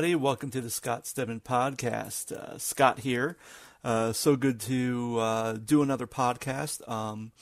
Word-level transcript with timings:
everybody. 0.00 0.14
Welcome 0.14 0.50
to 0.52 0.62
the 0.62 0.70
Scott 0.70 1.06
Stedman 1.06 1.40
podcast. 1.40 2.32
Uh, 2.32 2.56
Scott 2.56 3.00
here. 3.00 3.36
Uh, 3.84 4.14
so 4.14 4.34
good 4.34 4.58
to 4.60 5.18
uh, 5.18 5.52
do 5.62 5.82
another 5.82 6.06
podcast. 6.06 6.88
Um, 6.88 7.32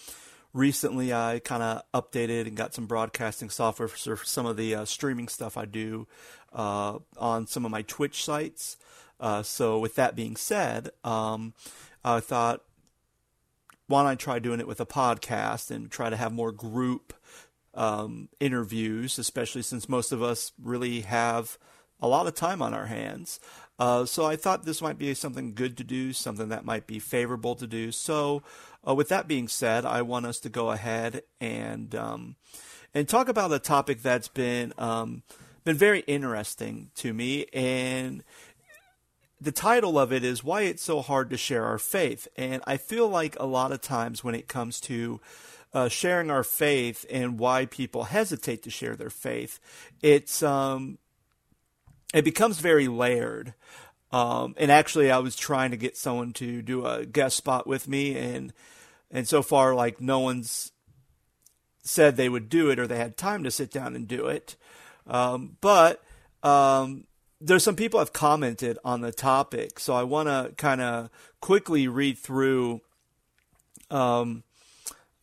recently, 0.52 1.12
I 1.12 1.38
kind 1.38 1.62
of 1.62 1.82
updated 1.94 2.48
and 2.48 2.56
got 2.56 2.74
some 2.74 2.86
broadcasting 2.86 3.48
software 3.48 3.86
for 3.86 4.16
some 4.24 4.44
of 4.44 4.56
the 4.56 4.74
uh, 4.74 4.84
streaming 4.86 5.28
stuff 5.28 5.56
I 5.56 5.66
do 5.66 6.08
uh, 6.52 6.98
on 7.16 7.46
some 7.46 7.64
of 7.64 7.70
my 7.70 7.82
Twitch 7.82 8.24
sites. 8.24 8.76
Uh, 9.20 9.44
so, 9.44 9.78
with 9.78 9.94
that 9.94 10.16
being 10.16 10.34
said, 10.34 10.90
um, 11.04 11.54
I 12.04 12.18
thought, 12.18 12.64
why 13.86 14.02
don't 14.02 14.10
I 14.10 14.14
try 14.16 14.40
doing 14.40 14.58
it 14.58 14.66
with 14.66 14.80
a 14.80 14.86
podcast 14.86 15.70
and 15.70 15.92
try 15.92 16.10
to 16.10 16.16
have 16.16 16.32
more 16.32 16.50
group 16.50 17.14
um, 17.74 18.30
interviews, 18.40 19.16
especially 19.16 19.62
since 19.62 19.88
most 19.88 20.10
of 20.10 20.24
us 20.24 20.50
really 20.60 21.02
have 21.02 21.56
a 22.00 22.08
lot 22.08 22.26
of 22.26 22.34
time 22.34 22.62
on 22.62 22.74
our 22.74 22.86
hands. 22.86 23.40
Uh, 23.78 24.04
so 24.04 24.24
I 24.24 24.36
thought 24.36 24.64
this 24.64 24.82
might 24.82 24.98
be 24.98 25.14
something 25.14 25.54
good 25.54 25.76
to 25.76 25.84
do, 25.84 26.12
something 26.12 26.48
that 26.48 26.64
might 26.64 26.86
be 26.86 26.98
favorable 26.98 27.54
to 27.56 27.66
do. 27.66 27.92
So, 27.92 28.42
uh, 28.86 28.94
with 28.94 29.08
that 29.08 29.28
being 29.28 29.48
said, 29.48 29.84
I 29.84 30.02
want 30.02 30.26
us 30.26 30.40
to 30.40 30.48
go 30.48 30.70
ahead 30.70 31.22
and 31.40 31.94
um, 31.94 32.36
and 32.94 33.08
talk 33.08 33.28
about 33.28 33.52
a 33.52 33.58
topic 33.58 34.02
that's 34.02 34.28
been 34.28 34.72
um, 34.78 35.22
been 35.64 35.76
very 35.76 36.00
interesting 36.00 36.90
to 36.96 37.12
me, 37.12 37.46
and 37.52 38.24
the 39.40 39.52
title 39.52 39.98
of 39.98 40.12
it 40.12 40.24
is 40.24 40.42
why 40.42 40.62
it's 40.62 40.82
so 40.82 41.00
hard 41.00 41.30
to 41.30 41.36
share 41.36 41.64
our 41.64 41.78
faith. 41.78 42.26
And 42.36 42.62
I 42.66 42.76
feel 42.76 43.08
like 43.08 43.36
a 43.38 43.46
lot 43.46 43.70
of 43.72 43.80
times 43.80 44.24
when 44.24 44.34
it 44.34 44.48
comes 44.48 44.80
to 44.82 45.20
uh, 45.72 45.88
sharing 45.88 46.30
our 46.30 46.42
faith 46.42 47.04
and 47.10 47.38
why 47.38 47.66
people 47.66 48.04
hesitate 48.04 48.62
to 48.64 48.70
share 48.70 48.96
their 48.96 49.10
faith, 49.10 49.60
it's 50.02 50.42
um, 50.42 50.98
it 52.14 52.24
becomes 52.24 52.60
very 52.60 52.88
layered. 52.88 53.54
Um, 54.10 54.54
and 54.56 54.72
actually, 54.72 55.10
I 55.10 55.18
was 55.18 55.36
trying 55.36 55.70
to 55.72 55.76
get 55.76 55.96
someone 55.96 56.32
to 56.34 56.62
do 56.62 56.86
a 56.86 57.04
guest 57.04 57.36
spot 57.36 57.66
with 57.66 57.86
me, 57.88 58.16
and 58.16 58.52
and 59.10 59.28
so 59.28 59.42
far, 59.42 59.74
like 59.74 60.00
no 60.00 60.18
one's 60.20 60.72
said 61.82 62.16
they 62.16 62.28
would 62.28 62.48
do 62.48 62.70
it 62.70 62.78
or 62.78 62.86
they 62.86 62.98
had 62.98 63.16
time 63.16 63.44
to 63.44 63.50
sit 63.50 63.70
down 63.70 63.96
and 63.96 64.06
do 64.06 64.26
it. 64.26 64.56
Um, 65.06 65.56
but 65.60 66.02
um, 66.42 67.04
there's 67.40 67.64
some 67.64 67.76
people 67.76 67.98
have 67.98 68.12
commented 68.12 68.78
on 68.84 69.00
the 69.00 69.12
topic, 69.12 69.78
so 69.78 69.94
I 69.94 70.02
want 70.02 70.28
to 70.28 70.54
kind 70.56 70.80
of 70.80 71.10
quickly 71.40 71.88
read 71.88 72.18
through 72.18 72.80
um, 73.90 74.42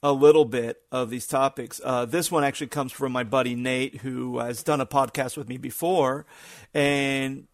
a 0.03 0.11
little 0.11 0.45
bit 0.45 0.81
of 0.91 1.09
these 1.09 1.27
topics. 1.27 1.81
Uh, 1.83 2.05
this 2.05 2.31
one 2.31 2.43
actually 2.43 2.67
comes 2.67 2.91
from 2.91 3.11
my 3.11 3.23
buddy 3.23 3.55
Nate, 3.55 3.97
who 3.97 4.39
has 4.39 4.63
done 4.63 4.81
a 4.81 4.85
podcast 4.85 5.37
with 5.37 5.49
me 5.49 5.57
before, 5.57 6.25
and 6.73 7.47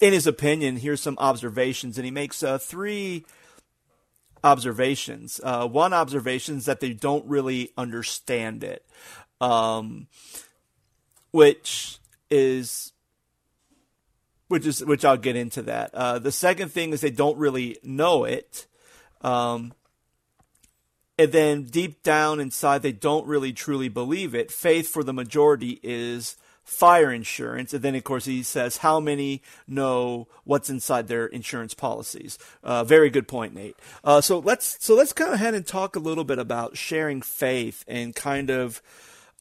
in 0.00 0.12
his 0.12 0.26
opinion, 0.26 0.76
here's 0.76 1.00
some 1.00 1.16
observations, 1.18 1.98
and 1.98 2.04
he 2.04 2.10
makes 2.10 2.42
uh, 2.42 2.58
three 2.58 3.24
observations. 4.42 5.40
Uh, 5.42 5.66
one 5.66 5.92
observation 5.92 6.56
is 6.56 6.64
that 6.64 6.80
they 6.80 6.92
don't 6.92 7.26
really 7.26 7.72
understand 7.76 8.64
it, 8.64 8.84
um, 9.40 10.06
which 11.30 11.98
is 12.30 12.92
which 14.48 14.66
is 14.66 14.84
which 14.84 15.04
I'll 15.04 15.16
get 15.16 15.36
into 15.36 15.62
that. 15.62 15.94
Uh, 15.94 16.18
the 16.18 16.32
second 16.32 16.70
thing 16.70 16.92
is 16.92 17.00
they 17.00 17.10
don't 17.10 17.38
really 17.38 17.76
know 17.82 18.24
it. 18.24 18.66
Um, 19.20 19.72
and 21.20 21.32
then 21.32 21.64
deep 21.64 22.02
down 22.02 22.40
inside 22.40 22.80
they 22.80 22.92
don't 22.92 23.26
really 23.26 23.52
truly 23.52 23.90
believe 23.90 24.34
it. 24.34 24.50
Faith 24.50 24.88
for 24.88 25.04
the 25.04 25.12
majority 25.12 25.78
is 25.82 26.36
fire 26.64 27.12
insurance, 27.12 27.74
and 27.74 27.82
then 27.82 27.94
of 27.94 28.04
course 28.04 28.24
he 28.24 28.42
says 28.42 28.78
how 28.78 28.98
many 28.98 29.42
know 29.68 30.26
what's 30.44 30.70
inside 30.70 31.08
their 31.08 31.26
insurance 31.26 31.74
policies. 31.74 32.38
Uh, 32.62 32.84
very 32.84 33.10
good 33.10 33.28
point, 33.28 33.54
Nate. 33.54 33.76
Uh, 34.02 34.22
so 34.22 34.38
let's 34.38 34.78
so 34.80 34.94
let's 34.94 35.12
go 35.12 35.30
ahead 35.32 35.52
and 35.52 35.66
talk 35.66 35.94
a 35.94 35.98
little 35.98 36.24
bit 36.24 36.38
about 36.38 36.78
sharing 36.78 37.20
faith 37.20 37.84
and 37.86 38.16
kind 38.16 38.48
of 38.48 38.80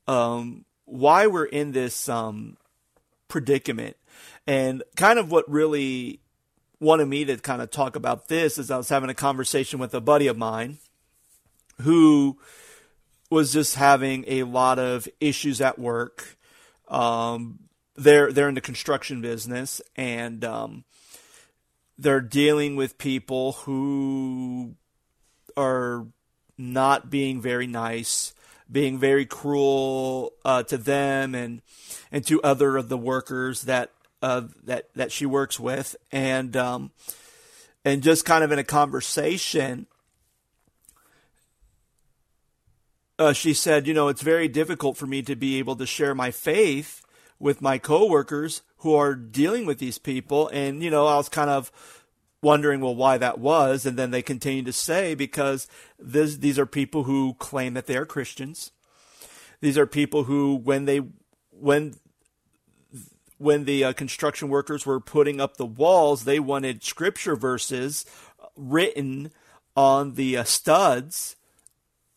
um, 0.06 0.66
why 0.84 1.28
we're 1.28 1.46
in 1.46 1.72
this 1.72 2.10
um, 2.10 2.58
predicament, 3.30 3.96
and 4.46 4.84
kind 4.98 5.18
of 5.18 5.32
what 5.32 5.50
really 5.50 6.20
wanted 6.82 7.06
me 7.06 7.24
to 7.24 7.38
kind 7.38 7.62
of 7.62 7.72
talk 7.72 7.96
about 7.96 8.28
this 8.28 8.58
is 8.58 8.70
I 8.70 8.76
was 8.76 8.90
having 8.90 9.10
a 9.10 9.14
conversation 9.14 9.80
with 9.80 9.94
a 9.94 10.02
buddy 10.02 10.28
of 10.28 10.38
mine 10.38 10.80
who 11.82 12.38
was 13.30 13.54
just 13.54 13.76
having 13.76 14.26
a 14.28 14.44
lot 14.44 14.80
of 14.80 15.08
issues 15.20 15.62
at 15.62 15.78
work. 15.78 16.38
Um, 16.88 17.60
they're 17.96 18.32
they're 18.32 18.50
in 18.50 18.56
the 18.56 18.62
construction 18.62 19.22
business 19.22 19.82
and 19.96 20.44
um, 20.44 20.86
they're 21.98 22.22
dealing 22.22 22.76
with 22.76 22.98
people 22.98 23.52
who 23.52 24.76
are 25.58 26.08
not 26.58 27.10
being 27.10 27.42
very 27.42 27.68
nice, 27.68 28.34
being 28.72 28.98
very 28.98 29.26
cruel 29.26 30.34
uh, 30.46 30.64
to 30.64 30.78
them 30.78 31.36
and 31.36 31.62
and 32.12 32.26
to 32.28 32.42
other 32.42 32.78
of 32.78 32.90
the 32.90 32.98
workers 32.98 33.64
that 33.64 33.92
uh, 34.22 34.44
that 34.64 34.94
that 34.96 35.12
she 35.12 35.26
works 35.26 35.60
with, 35.60 35.96
and 36.12 36.56
um, 36.56 36.92
and 37.86 38.02
just 38.02 38.26
kind 38.26 38.44
of 38.44 38.52
in 38.52 38.60
a 38.60 38.64
conversation, 38.64 39.88
uh, 43.20 43.34
she 43.34 43.54
said, 43.54 43.86
you 43.86 43.94
know, 43.94 44.08
it's 44.08 44.22
very 44.22 44.48
difficult 44.48 44.96
for 44.96 45.06
me 45.06 45.22
to 45.22 45.36
be 45.36 45.60
able 45.60 45.76
to 45.76 45.86
share 45.86 46.16
my 46.16 46.32
faith 46.32 47.04
with 47.38 47.62
my 47.62 47.78
coworkers 47.78 48.62
who 48.78 48.96
are 48.96 49.14
dealing 49.14 49.66
with 49.66 49.78
these 49.78 49.98
people. 49.98 50.48
And, 50.48 50.82
you 50.82 50.90
know, 50.90 51.06
I 51.06 51.18
was 51.18 51.28
kind 51.28 51.50
of 51.50 51.70
wondering, 52.42 52.80
well, 52.80 52.96
why 52.96 53.18
that 53.18 53.38
was. 53.38 53.86
And 53.86 53.98
then 53.98 54.12
they 54.12 54.22
continue 54.22 54.64
to 54.64 54.72
say, 54.72 55.16
because 55.16 55.68
this, 56.00 56.38
these 56.38 56.58
are 56.58 56.66
people 56.66 57.04
who 57.04 57.36
claim 57.40 57.74
that 57.74 57.88
they 57.88 57.98
are 57.98 58.06
Christians. 58.06 58.72
These 59.60 59.78
are 59.78 59.86
people 59.86 60.24
who, 60.24 60.56
when 60.56 60.86
they, 60.86 61.02
when, 61.52 61.96
when 63.38 63.66
the 63.66 63.84
uh, 63.84 63.94
construction 63.94 64.48
workers 64.48 64.86
were 64.86 65.02
putting 65.02 65.42
up 65.42 65.58
the 65.58 65.66
walls, 65.66 66.24
they 66.24 66.40
wanted 66.40 66.84
scripture 66.84 67.36
verses 67.36 68.06
written 68.56 69.32
on 69.76 70.14
the 70.14 70.38
uh, 70.38 70.44
studs 70.46 71.36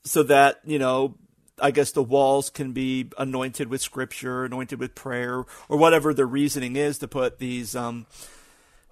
so 0.04 0.22
that 0.24 0.60
you 0.64 0.78
know 0.78 1.14
I 1.60 1.70
guess 1.70 1.92
the 1.92 2.02
walls 2.02 2.50
can 2.50 2.72
be 2.72 3.10
anointed 3.18 3.68
with 3.68 3.80
scripture, 3.80 4.44
anointed 4.44 4.78
with 4.80 4.94
prayer, 4.94 5.44
or 5.68 5.76
whatever 5.78 6.12
the 6.12 6.26
reasoning 6.26 6.76
is 6.76 6.98
to 6.98 7.08
put 7.08 7.38
these 7.38 7.76
um, 7.76 8.06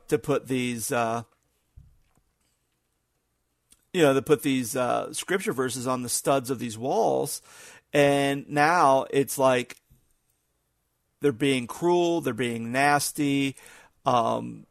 to 0.08 0.18
put 0.18 0.46
these 0.46 0.92
uh, 0.92 1.22
you 3.92 4.02
know 4.02 4.14
to 4.14 4.22
put 4.22 4.42
these 4.42 4.76
uh, 4.76 5.12
scripture 5.12 5.52
verses 5.52 5.86
on 5.86 6.02
the 6.02 6.08
studs 6.08 6.50
of 6.50 6.58
these 6.58 6.78
walls, 6.78 7.42
and 7.92 8.48
now 8.48 9.06
it's 9.10 9.36
like 9.38 9.76
they're 11.20 11.32
being 11.32 11.66
cruel, 11.66 12.20
they're 12.20 12.34
being 12.34 12.72
nasty, 12.72 13.56
um, 14.06 14.66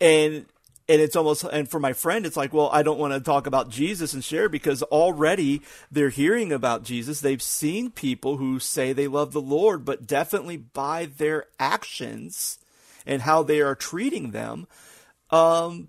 and 0.00 0.46
and 0.90 1.00
it's 1.00 1.14
almost 1.14 1.44
and 1.44 1.70
for 1.70 1.78
my 1.78 1.92
friend 1.92 2.26
it's 2.26 2.36
like 2.36 2.52
well 2.52 2.68
i 2.72 2.82
don't 2.82 2.98
want 2.98 3.14
to 3.14 3.20
talk 3.20 3.46
about 3.46 3.70
jesus 3.70 4.12
and 4.12 4.24
share 4.24 4.48
because 4.48 4.82
already 4.84 5.62
they're 5.90 6.10
hearing 6.10 6.52
about 6.52 6.82
jesus. 6.82 7.20
They've 7.20 7.40
seen 7.40 7.90
people 7.90 8.38
who 8.38 8.58
say 8.58 8.92
they 8.92 9.06
love 9.06 9.32
the 9.32 9.40
lord 9.40 9.84
but 9.84 10.06
definitely 10.06 10.56
by 10.56 11.06
their 11.06 11.44
actions 11.60 12.58
and 13.06 13.22
how 13.22 13.44
they 13.44 13.60
are 13.60 13.76
treating 13.76 14.32
them 14.32 14.66
um 15.30 15.88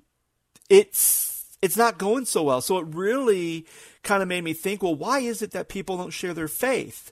it's 0.70 1.30
it's 1.62 1.78
not 1.78 2.00
going 2.00 2.26
so 2.26 2.42
well. 2.42 2.60
So 2.60 2.80
it 2.80 2.88
really 2.90 3.68
kind 4.02 4.24
of 4.24 4.30
made 4.30 4.44
me 4.44 4.54
think 4.54 4.84
well 4.84 4.96
why 4.96 5.20
is 5.20 5.42
it 5.42 5.52
that 5.52 5.68
people 5.68 5.98
don't 5.98 6.12
share 6.12 6.34
their 6.34 6.48
faith? 6.48 7.12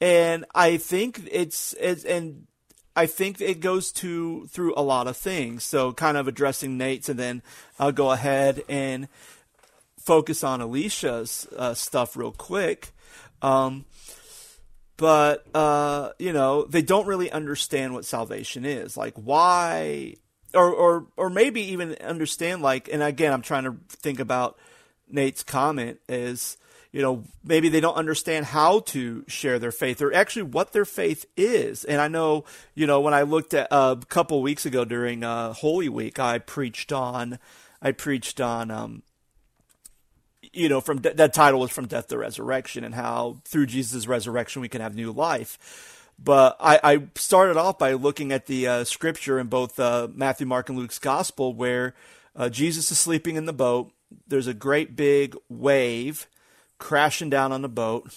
And 0.00 0.44
i 0.54 0.76
think 0.76 1.28
it's, 1.30 1.74
it's 1.80 2.04
and 2.04 2.46
I 2.98 3.06
think 3.06 3.40
it 3.40 3.60
goes 3.60 3.92
to 3.92 4.46
through 4.48 4.74
a 4.76 4.82
lot 4.82 5.06
of 5.06 5.16
things. 5.16 5.62
So 5.62 5.92
kind 5.92 6.16
of 6.16 6.26
addressing 6.26 6.76
Nate's, 6.76 7.08
and 7.08 7.16
then 7.16 7.42
I'll 7.78 7.92
go 7.92 8.10
ahead 8.10 8.64
and 8.68 9.06
focus 10.00 10.42
on 10.42 10.60
Alicia's 10.60 11.46
uh, 11.56 11.74
stuff 11.74 12.16
real 12.16 12.32
quick. 12.32 12.90
Um, 13.40 13.84
but 14.96 15.46
uh, 15.54 16.10
you 16.18 16.32
know, 16.32 16.64
they 16.64 16.82
don't 16.82 17.06
really 17.06 17.30
understand 17.30 17.94
what 17.94 18.04
salvation 18.04 18.64
is. 18.64 18.96
Like, 18.96 19.14
why, 19.14 20.16
or 20.52 20.72
or 20.72 21.06
or 21.16 21.30
maybe 21.30 21.60
even 21.70 21.94
understand. 22.00 22.62
Like, 22.62 22.88
and 22.92 23.00
again, 23.00 23.32
I'm 23.32 23.42
trying 23.42 23.62
to 23.62 23.76
think 23.90 24.18
about 24.18 24.58
Nate's 25.08 25.44
comment 25.44 26.00
is 26.08 26.56
you 26.98 27.04
know, 27.04 27.22
maybe 27.44 27.68
they 27.68 27.78
don't 27.78 27.94
understand 27.94 28.46
how 28.46 28.80
to 28.80 29.24
share 29.28 29.60
their 29.60 29.70
faith 29.70 30.02
or 30.02 30.12
actually 30.12 30.42
what 30.42 30.72
their 30.72 30.84
faith 30.84 31.26
is. 31.36 31.84
And 31.84 32.00
I 32.00 32.08
know, 32.08 32.44
you 32.74 32.88
know, 32.88 33.00
when 33.00 33.14
I 33.14 33.22
looked 33.22 33.54
at 33.54 33.70
uh, 33.70 33.94
a 34.02 34.04
couple 34.06 34.42
weeks 34.42 34.66
ago 34.66 34.84
during 34.84 35.22
uh, 35.22 35.52
Holy 35.52 35.88
Week, 35.88 36.18
I 36.18 36.40
preached 36.40 36.92
on, 36.92 37.38
I 37.80 37.92
preached 37.92 38.40
on, 38.40 38.72
um, 38.72 39.04
you 40.52 40.68
know, 40.68 40.80
from 40.80 41.00
de- 41.00 41.14
that 41.14 41.32
title 41.32 41.60
was 41.60 41.70
from 41.70 41.86
death 41.86 42.08
to 42.08 42.18
resurrection 42.18 42.82
and 42.82 42.96
how 42.96 43.42
through 43.44 43.66
Jesus' 43.66 44.08
resurrection 44.08 44.60
we 44.60 44.68
can 44.68 44.80
have 44.80 44.96
new 44.96 45.12
life. 45.12 46.10
But 46.18 46.56
I, 46.58 46.80
I 46.82 47.02
started 47.14 47.56
off 47.56 47.78
by 47.78 47.92
looking 47.92 48.32
at 48.32 48.46
the 48.46 48.66
uh, 48.66 48.82
scripture 48.82 49.38
in 49.38 49.46
both 49.46 49.78
uh, 49.78 50.08
Matthew, 50.12 50.48
Mark, 50.48 50.68
and 50.68 50.76
Luke's 50.76 50.98
gospel 50.98 51.54
where 51.54 51.94
uh, 52.34 52.48
Jesus 52.48 52.90
is 52.90 52.98
sleeping 52.98 53.36
in 53.36 53.46
the 53.46 53.52
boat. 53.52 53.92
There's 54.26 54.48
a 54.48 54.54
great 54.54 54.96
big 54.96 55.36
wave 55.48 56.26
crashing 56.78 57.30
down 57.30 57.52
on 57.52 57.62
the 57.62 57.68
boat. 57.68 58.10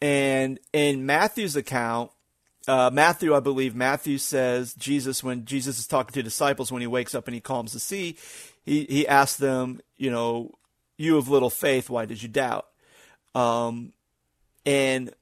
And 0.00 0.58
in 0.72 1.06
Matthew's 1.06 1.56
account, 1.56 2.10
uh, 2.66 2.90
Matthew, 2.92 3.34
I 3.34 3.40
believe, 3.40 3.74
Matthew 3.74 4.18
says 4.18 4.74
Jesus, 4.74 5.22
when 5.22 5.44
Jesus 5.44 5.78
is 5.78 5.86
talking 5.86 6.12
to 6.14 6.22
disciples, 6.22 6.72
when 6.72 6.80
he 6.80 6.86
wakes 6.86 7.14
up 7.14 7.26
and 7.26 7.34
he 7.34 7.40
calms 7.40 7.72
the 7.72 7.80
sea, 7.80 8.16
he, 8.64 8.84
he 8.84 9.06
asks 9.06 9.36
them, 9.36 9.80
you 9.96 10.10
know, 10.10 10.52
you 10.96 11.16
of 11.16 11.28
little 11.28 11.50
faith, 11.50 11.90
why 11.90 12.04
did 12.06 12.22
you 12.22 12.28
doubt? 12.28 12.66
Um, 13.34 13.92
and 14.64 15.12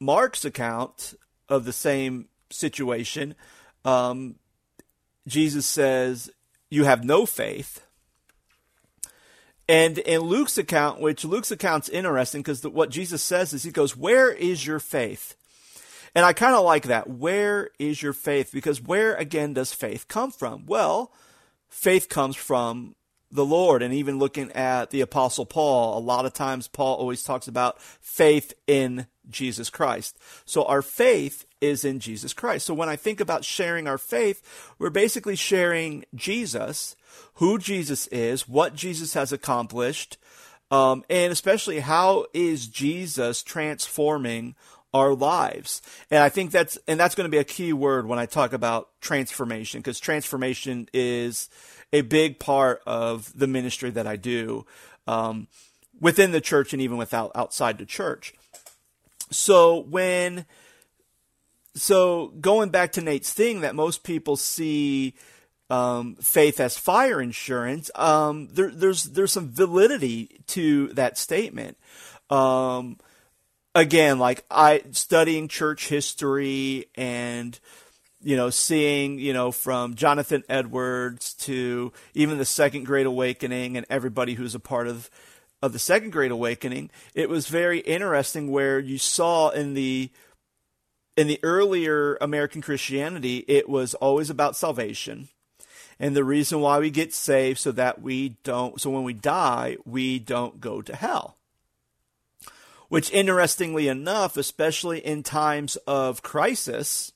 Mark's 0.00 0.44
account 0.44 1.14
of 1.48 1.64
the 1.64 1.72
same 1.72 2.28
situation, 2.50 3.34
um, 3.84 4.36
Jesus 5.26 5.66
says, 5.66 6.30
You 6.68 6.84
have 6.84 7.04
no 7.04 7.26
faith. 7.26 7.86
And 9.68 9.98
in 9.98 10.20
Luke's 10.20 10.58
account, 10.58 11.00
which 11.00 11.24
Luke's 11.24 11.50
account's 11.50 11.88
interesting 11.88 12.42
because 12.42 12.62
what 12.64 12.90
Jesus 12.90 13.22
says 13.22 13.52
is, 13.52 13.62
He 13.62 13.70
goes, 13.70 13.96
Where 13.96 14.30
is 14.30 14.66
your 14.66 14.80
faith? 14.80 15.36
And 16.14 16.24
I 16.24 16.32
kind 16.32 16.54
of 16.54 16.64
like 16.64 16.84
that. 16.84 17.10
Where 17.10 17.70
is 17.78 18.02
your 18.02 18.12
faith? 18.12 18.50
Because 18.52 18.80
where 18.80 19.14
again 19.14 19.54
does 19.54 19.72
faith 19.72 20.06
come 20.06 20.30
from? 20.30 20.64
Well, 20.66 21.10
faith 21.68 22.08
comes 22.08 22.36
from 22.36 22.94
the 23.32 23.44
Lord. 23.44 23.82
And 23.82 23.92
even 23.92 24.18
looking 24.18 24.52
at 24.52 24.90
the 24.90 25.00
Apostle 25.00 25.44
Paul, 25.44 25.98
a 25.98 26.00
lot 26.00 26.24
of 26.24 26.32
times 26.32 26.68
Paul 26.68 26.96
always 26.96 27.24
talks 27.24 27.48
about 27.48 27.82
faith 27.82 28.54
in 28.66 29.06
Jesus 29.28 29.70
Christ. 29.70 30.16
So 30.44 30.64
our 30.64 30.82
faith 30.82 31.44
is 31.60 31.84
in 31.84 31.98
Jesus 31.98 32.32
Christ. 32.32 32.66
So 32.66 32.74
when 32.74 32.88
I 32.88 32.96
think 32.96 33.20
about 33.20 33.44
sharing 33.44 33.88
our 33.88 33.98
faith, 33.98 34.72
we're 34.78 34.90
basically 34.90 35.34
sharing 35.34 36.04
Jesus, 36.14 36.94
who 37.34 37.58
Jesus 37.58 38.06
is, 38.08 38.48
what 38.48 38.74
Jesus 38.74 39.14
has 39.14 39.32
accomplished, 39.32 40.18
um, 40.70 41.04
and 41.10 41.32
especially 41.32 41.80
how 41.80 42.26
is 42.32 42.66
Jesus 42.66 43.42
transforming 43.42 44.54
our 44.94 45.12
lives. 45.12 45.82
And 46.10 46.22
I 46.22 46.28
think 46.28 46.52
that's 46.52 46.78
and 46.86 46.98
that's 46.98 47.16
going 47.16 47.26
to 47.26 47.30
be 47.30 47.38
a 47.38 47.44
key 47.44 47.72
word 47.72 48.06
when 48.06 48.18
I 48.18 48.26
talk 48.26 48.52
about 48.52 48.88
transformation 49.00 49.80
because 49.80 49.98
transformation 49.98 50.88
is 50.94 51.50
a 51.92 52.02
big 52.02 52.38
part 52.38 52.80
of 52.86 53.36
the 53.36 53.48
ministry 53.48 53.90
that 53.90 54.06
I 54.06 54.16
do 54.16 54.64
um, 55.06 55.48
within 56.00 56.30
the 56.30 56.40
church 56.40 56.72
and 56.72 56.80
even 56.80 56.96
without 56.96 57.32
outside 57.34 57.78
the 57.78 57.86
church. 57.86 58.34
So 59.30 59.80
when 59.80 60.46
so 61.74 62.28
going 62.40 62.70
back 62.70 62.92
to 62.92 63.00
Nate's 63.00 63.32
thing 63.32 63.60
that 63.62 63.74
most 63.74 64.04
people 64.04 64.36
see 64.36 65.14
um, 65.70 66.16
faith 66.16 66.60
as 66.60 66.76
fire 66.76 67.20
insurance, 67.20 67.90
um, 67.94 68.48
there, 68.52 68.70
there's 68.70 69.04
there's 69.04 69.32
some 69.32 69.50
validity 69.50 70.40
to 70.48 70.88
that 70.88 71.18
statement. 71.18 71.76
Um, 72.30 72.98
again, 73.74 74.18
like 74.18 74.44
I 74.50 74.82
studying 74.92 75.48
church 75.48 75.88
history 75.88 76.86
and 76.94 77.58
you 78.24 78.36
know, 78.36 78.48
seeing, 78.48 79.18
you 79.18 79.34
know, 79.34 79.52
from 79.52 79.94
Jonathan 79.94 80.42
Edwards 80.48 81.34
to 81.34 81.92
even 82.14 82.38
the 82.38 82.46
Second 82.46 82.84
Great 82.84 83.04
Awakening 83.04 83.76
and 83.76 83.84
everybody 83.90 84.34
who's 84.34 84.54
a 84.54 84.60
part 84.60 84.88
of 84.88 85.10
of 85.62 85.72
the 85.72 85.78
Second 85.78 86.10
Great 86.10 86.30
Awakening, 86.30 86.90
it 87.14 87.28
was 87.28 87.48
very 87.48 87.78
interesting 87.80 88.50
where 88.50 88.78
you 88.78 88.98
saw 88.98 89.50
in 89.50 89.74
the 89.74 90.10
in 91.16 91.26
the 91.26 91.38
earlier 91.42 92.16
American 92.20 92.60
Christianity, 92.60 93.44
it 93.46 93.68
was 93.68 93.94
always 93.94 94.30
about 94.30 94.56
salvation. 94.56 95.28
And 95.98 96.16
the 96.16 96.24
reason 96.24 96.60
why 96.60 96.78
we 96.78 96.90
get 96.90 97.14
saved 97.14 97.58
so 97.58 97.72
that 97.72 98.02
we 98.02 98.36
don't 98.42 98.80
so 98.80 98.90
when 98.90 99.04
we 99.04 99.12
die, 99.12 99.76
we 99.84 100.18
don't 100.18 100.60
go 100.60 100.82
to 100.82 100.94
hell. 100.94 101.36
Which 102.88 103.10
interestingly 103.12 103.88
enough, 103.88 104.36
especially 104.36 104.98
in 104.98 105.22
times 105.22 105.76
of 105.86 106.22
crisis, 106.22 107.12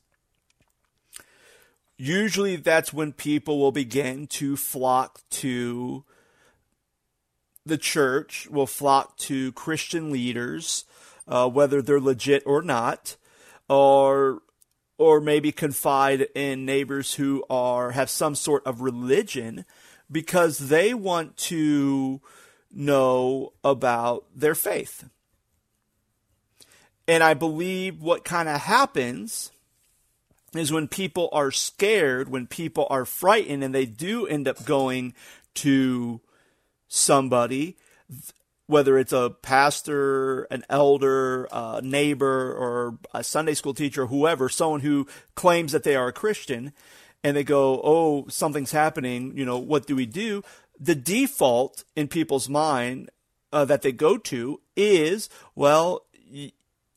usually 1.97 2.57
that's 2.57 2.93
when 2.93 3.13
people 3.13 3.59
will 3.59 3.73
begin 3.73 4.27
to 4.29 4.57
flock 4.57 5.21
to 5.31 6.05
the 7.67 7.79
church, 7.79 8.49
will 8.51 8.67
flock 8.67 9.17
to 9.19 9.53
Christian 9.53 10.11
leaders, 10.11 10.85
uh, 11.27 11.49
whether 11.49 11.83
they're 11.83 12.01
legit 12.01 12.43
or 12.47 12.63
not, 12.63 13.17
or 13.69 14.41
or 14.99 15.21
maybe 15.21 15.53
confide 15.53 16.23
in 16.35 16.67
neighbors 16.67 17.15
who 17.15 17.45
are 17.49 17.93
have 17.93 18.11
some 18.11 18.35
sort 18.35 18.67
of 18.67 18.83
religion 18.83 19.65
because 20.11 20.59
they 20.59 20.93
want 20.93 21.37
to 21.37 22.21
know 22.73 23.53
about 23.65 24.25
their 24.35 24.55
faith. 24.55 25.09
And 27.07 27.23
I 27.23 27.33
believe 27.33 28.03
what 28.03 28.25
kind 28.25 28.49
of 28.49 28.61
happens 28.61 29.51
is 30.55 30.73
when 30.73 30.89
people 30.89 31.29
are 31.33 31.51
scared, 31.51 32.29
when 32.29 32.47
people 32.47 32.87
are 32.91 33.05
frightened, 33.05 33.63
and 33.63 33.75
they 33.75 33.87
do 33.87 34.27
end 34.27 34.49
up 34.49 34.65
going 34.65 35.15
to 35.55 36.21
somebody, 36.89 37.77
whether 38.69 38.99
it's 38.99 39.15
a 39.15 39.31
pastor, 39.43 40.43
an 40.45 40.63
elder, 40.69 41.49
a 41.51 41.81
neighbor, 41.83 42.53
or 42.53 42.99
a 43.15 43.25
Sunday 43.25 43.55
school 43.55 43.75
teacher, 43.75 44.07
whoever, 44.07 44.49
someone 44.49 44.81
who 44.81 45.09
claims 45.35 45.73
that 45.73 45.83
they 45.83 45.97
are 45.97 46.09
a 46.09 46.13
Christian, 46.13 46.73
and 47.25 47.37
they 47.37 47.45
go, 47.45 47.81
Oh, 47.83 48.29
something's 48.29 48.73
happening, 48.73 49.33
you 49.35 49.45
know, 49.45 49.59
what 49.59 49.87
do 49.87 49.97
we 49.97 50.05
do? 50.05 50.45
The 50.79 50.95
default 50.95 51.85
in 51.97 52.09
people's 52.09 52.49
mind 52.49 53.11
uh, 53.53 53.65
that 53.65 53.81
they 53.81 53.91
go 53.91 54.19
to 54.19 54.61
is, 54.77 55.31
well, 55.55 56.05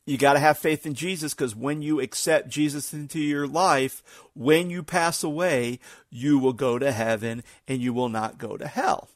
you 0.04 0.18
got 0.18 0.34
to 0.34 0.40
have 0.40 0.58
faith 0.58 0.84
in 0.84 0.92
Jesus 0.92 1.32
because 1.32 1.56
when 1.56 1.80
you 1.80 2.00
accept 2.00 2.50
Jesus 2.50 2.92
into 2.92 3.18
your 3.18 3.46
life, 3.46 4.02
when 4.34 4.68
you 4.68 4.82
pass 4.82 5.22
away, 5.22 5.78
you 6.10 6.38
will 6.38 6.52
go 6.52 6.78
to 6.78 6.92
heaven 6.92 7.42
and 7.66 7.80
you 7.80 7.94
will 7.94 8.10
not 8.10 8.36
go 8.36 8.58
to 8.58 8.66
hell. 8.66 9.08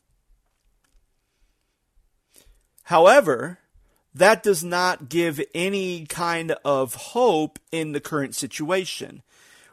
However, 2.86 3.58
that 4.14 4.44
does 4.44 4.62
not 4.62 5.08
give 5.08 5.42
any 5.54 6.06
kind 6.06 6.52
of 6.64 6.94
hope 6.94 7.58
in 7.72 7.90
the 7.90 8.00
current 8.00 8.34
situation. 8.34 9.22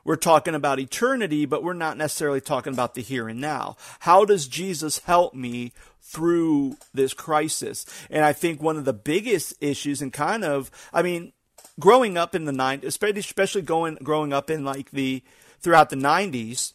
We're 0.03 0.15
talking 0.15 0.55
about 0.55 0.79
eternity, 0.79 1.45
but 1.45 1.63
we're 1.63 1.73
not 1.73 1.95
necessarily 1.95 2.41
talking 2.41 2.73
about 2.73 2.95
the 2.95 3.01
here 3.01 3.29
and 3.29 3.39
now. 3.39 3.77
How 3.99 4.25
does 4.25 4.47
Jesus 4.47 4.97
help 4.99 5.35
me 5.35 5.73
through 6.01 6.77
this 6.91 7.13
crisis? 7.13 7.85
And 8.09 8.25
I 8.25 8.33
think 8.33 8.61
one 8.61 8.77
of 8.77 8.85
the 8.85 8.93
biggest 8.93 9.53
issues 9.61 10.01
and 10.01 10.11
kind 10.11 10.43
of, 10.43 10.71
I 10.91 11.03
mean, 11.03 11.33
growing 11.79 12.17
up 12.17 12.33
in 12.33 12.45
the 12.45 12.51
90s, 12.51 12.83
especially 12.83 13.61
going, 13.61 13.95
growing 14.01 14.33
up 14.33 14.49
in 14.49 14.65
like 14.65 14.89
the, 14.89 15.21
throughout 15.61 15.91
the 15.91 15.95
90s, 15.97 16.73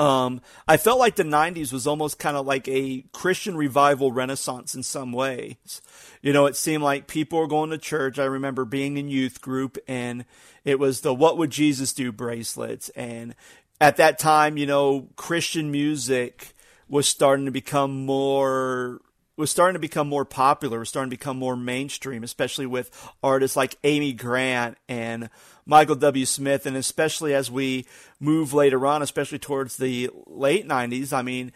um, 0.00 0.40
I 0.66 0.78
felt 0.78 0.98
like 0.98 1.16
the 1.16 1.24
90s 1.24 1.74
was 1.74 1.86
almost 1.86 2.18
kind 2.18 2.34
of 2.34 2.46
like 2.46 2.66
a 2.68 3.04
Christian 3.12 3.54
revival 3.54 4.10
renaissance 4.12 4.74
in 4.74 4.82
some 4.82 5.12
ways. 5.12 5.82
You 6.22 6.32
know, 6.32 6.46
it 6.46 6.56
seemed 6.56 6.82
like 6.82 7.06
people 7.06 7.38
were 7.38 7.46
going 7.46 7.68
to 7.68 7.76
church. 7.76 8.18
I 8.18 8.24
remember 8.24 8.64
being 8.64 8.96
in 8.96 9.10
youth 9.10 9.42
group 9.42 9.76
and 9.86 10.24
it 10.64 10.78
was 10.78 11.02
the 11.02 11.12
What 11.12 11.36
Would 11.36 11.50
Jesus 11.50 11.92
Do 11.92 12.12
bracelets. 12.12 12.88
And 12.90 13.34
at 13.78 13.98
that 13.98 14.18
time, 14.18 14.56
you 14.56 14.64
know, 14.64 15.08
Christian 15.16 15.70
music 15.70 16.54
was 16.88 17.06
starting 17.06 17.44
to 17.44 17.50
become 17.50 18.06
more 18.06 19.02
was 19.36 19.50
starting 19.50 19.74
to 19.74 19.80
become 19.80 20.08
more 20.08 20.24
popular, 20.24 20.78
was 20.78 20.88
starting 20.88 21.10
to 21.10 21.16
become 21.16 21.38
more 21.38 21.56
mainstream, 21.56 22.22
especially 22.22 22.66
with 22.66 22.90
artists 23.22 23.56
like 23.56 23.76
Amy 23.84 24.12
Grant 24.12 24.76
and 24.88 25.30
Michael 25.64 25.96
W. 25.96 26.26
Smith, 26.26 26.66
and 26.66 26.76
especially 26.76 27.34
as 27.34 27.50
we 27.50 27.86
move 28.18 28.52
later 28.52 28.86
on, 28.86 29.02
especially 29.02 29.38
towards 29.38 29.76
the 29.76 30.10
late 30.26 30.66
90s. 30.68 31.12
I 31.12 31.22
mean, 31.22 31.52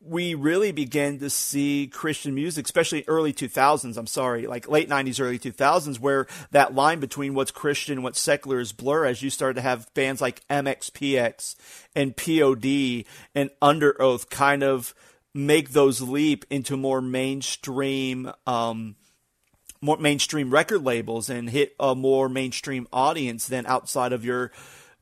we 0.00 0.34
really 0.34 0.72
began 0.72 1.18
to 1.18 1.28
see 1.28 1.88
Christian 1.92 2.34
music, 2.34 2.64
especially 2.64 3.04
early 3.08 3.32
2000s, 3.32 3.96
I'm 3.96 4.06
sorry, 4.06 4.46
like 4.46 4.68
late 4.68 4.88
90s, 4.88 5.20
early 5.20 5.38
2000s, 5.38 5.98
where 5.98 6.26
that 6.52 6.74
line 6.74 7.00
between 7.00 7.34
what's 7.34 7.50
Christian 7.50 7.94
and 7.94 8.04
what's 8.04 8.20
secular 8.20 8.60
is 8.60 8.72
blur 8.72 9.04
as 9.04 9.22
you 9.22 9.30
started 9.30 9.54
to 9.54 9.62
have 9.62 9.92
bands 9.94 10.20
like 10.20 10.46
MXPX 10.48 11.56
and 11.94 12.16
POD 12.16 13.04
and 13.34 13.50
Underoath 13.60 14.30
kind 14.30 14.62
of 14.62 14.94
make 15.36 15.70
those 15.70 16.00
leap 16.00 16.44
into 16.50 16.76
more 16.76 17.00
mainstream, 17.00 18.32
um, 18.46 18.96
more 19.80 19.98
mainstream 19.98 20.50
record 20.50 20.82
labels 20.82 21.28
and 21.28 21.50
hit 21.50 21.74
a 21.78 21.94
more 21.94 22.28
mainstream 22.28 22.88
audience 22.92 23.46
than 23.46 23.66
outside 23.66 24.12
of 24.12 24.24
your 24.24 24.50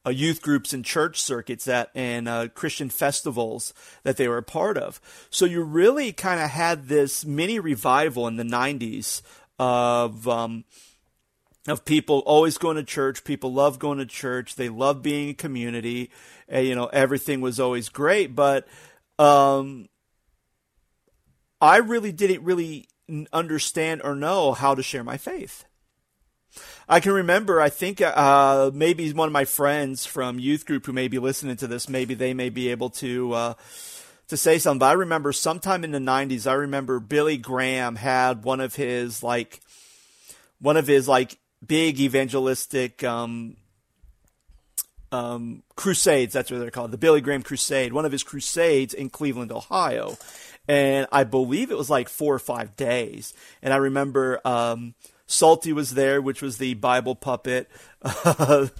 uh, 0.07 0.11
youth 0.11 0.43
groups 0.43 0.73
and 0.73 0.85
church 0.85 1.21
circuits 1.21 1.65
that 1.65 1.91
and 1.95 2.29
uh, 2.29 2.49
Christian 2.49 2.91
festivals 2.91 3.73
that 4.03 4.17
they 4.17 4.29
were 4.29 4.39
a 4.39 4.43
part 4.43 4.77
of. 4.77 5.01
So 5.31 5.47
you 5.47 5.63
really 5.63 6.13
kind 6.13 6.41
of 6.41 6.51
had 6.51 6.89
this 6.89 7.25
mini 7.25 7.59
revival 7.59 8.27
in 8.27 8.37
the 8.37 8.43
'90s 8.43 9.23
of 9.59 10.29
um, 10.29 10.65
of 11.67 11.85
people 11.85 12.19
always 12.27 12.59
going 12.59 12.77
to 12.77 12.83
church. 12.83 13.25
People 13.25 13.53
love 13.53 13.79
going 13.79 13.99
to 13.99 14.07
church. 14.07 14.57
They 14.57 14.69
love 14.69 15.03
being 15.03 15.31
a 15.31 15.35
community. 15.35 16.11
And, 16.49 16.67
you 16.67 16.75
know, 16.75 16.87
everything 16.87 17.41
was 17.41 17.59
always 17.59 17.89
great. 17.89 18.35
But 18.35 18.69
um, 19.19 19.89
I 21.65 21.79
really 21.79 22.13
didn't 22.13 22.45
really 22.45 22.89
understand 23.33 24.03
or 24.05 24.15
know 24.15 24.53
how 24.53 24.75
to 24.75 24.83
share 24.83 25.03
my 25.03 25.17
faith. 25.17 25.65
I 26.87 27.01
can 27.01 27.13
remember, 27.13 27.59
I 27.59 27.71
think 27.71 28.03
uh, 28.03 28.71
maybe 28.75 29.11
one 29.15 29.29
of 29.29 29.33
my 29.33 29.47
friends 29.47 30.05
from 30.05 30.39
youth 30.39 30.67
group 30.67 30.85
who 30.85 30.93
may 30.93 31.09
be 31.09 31.19
listening 31.19 31.57
to 31.57 31.67
this, 31.67 31.89
maybe 31.89 32.13
they 32.13 32.35
may 32.35 32.51
be 32.51 32.69
able 32.69 32.91
to. 32.91 33.33
Uh, 33.33 33.55
to 34.29 34.39
say 34.39 34.59
something, 34.59 34.79
but 34.79 34.87
I 34.87 34.93
remember 34.95 35.33
sometime 35.33 35.85
in 35.85 35.91
the 35.91 35.99
90s, 35.99 36.51
I 36.51 36.55
remember 36.55 36.99
Billy 36.99 37.37
Graham 37.37 37.95
had 37.95 38.43
one 38.43 38.59
of 38.59 38.75
his 38.75 39.23
like, 39.23 39.61
one 40.61 40.79
of 40.79 40.87
his 40.87 41.07
like 41.07 41.37
big 41.65 42.01
evangelistic 42.01 43.05
um, 43.05 43.59
um, 45.13 45.63
crusades. 45.77 46.33
That's 46.33 46.51
what 46.51 46.59
they're 46.59 46.71
called, 46.71 46.91
the 46.91 46.97
Billy 46.97 47.21
Graham 47.21 47.43
Crusade. 47.43 47.93
One 47.93 48.07
of 48.07 48.13
his 48.13 48.23
crusades 48.23 48.95
in 48.95 49.11
Cleveland, 49.11 49.53
Ohio, 49.53 50.17
and 50.69 51.07
I 51.13 51.25
believe 51.25 51.71
it 51.71 51.79
was 51.79 51.91
like 51.91 52.09
four 52.09 52.35
or 52.35 52.39
five 52.39 52.77
days. 52.77 53.35
And 53.63 53.73
I 53.73 53.77
remember 53.77 54.41
um, 54.47 54.95
Psalty 55.27 55.73
was 55.73 55.95
there, 55.95 56.21
which 56.21 56.43
was 56.43 56.59
the 56.59 56.75
Bible 56.75 57.15
puppet. 57.15 57.71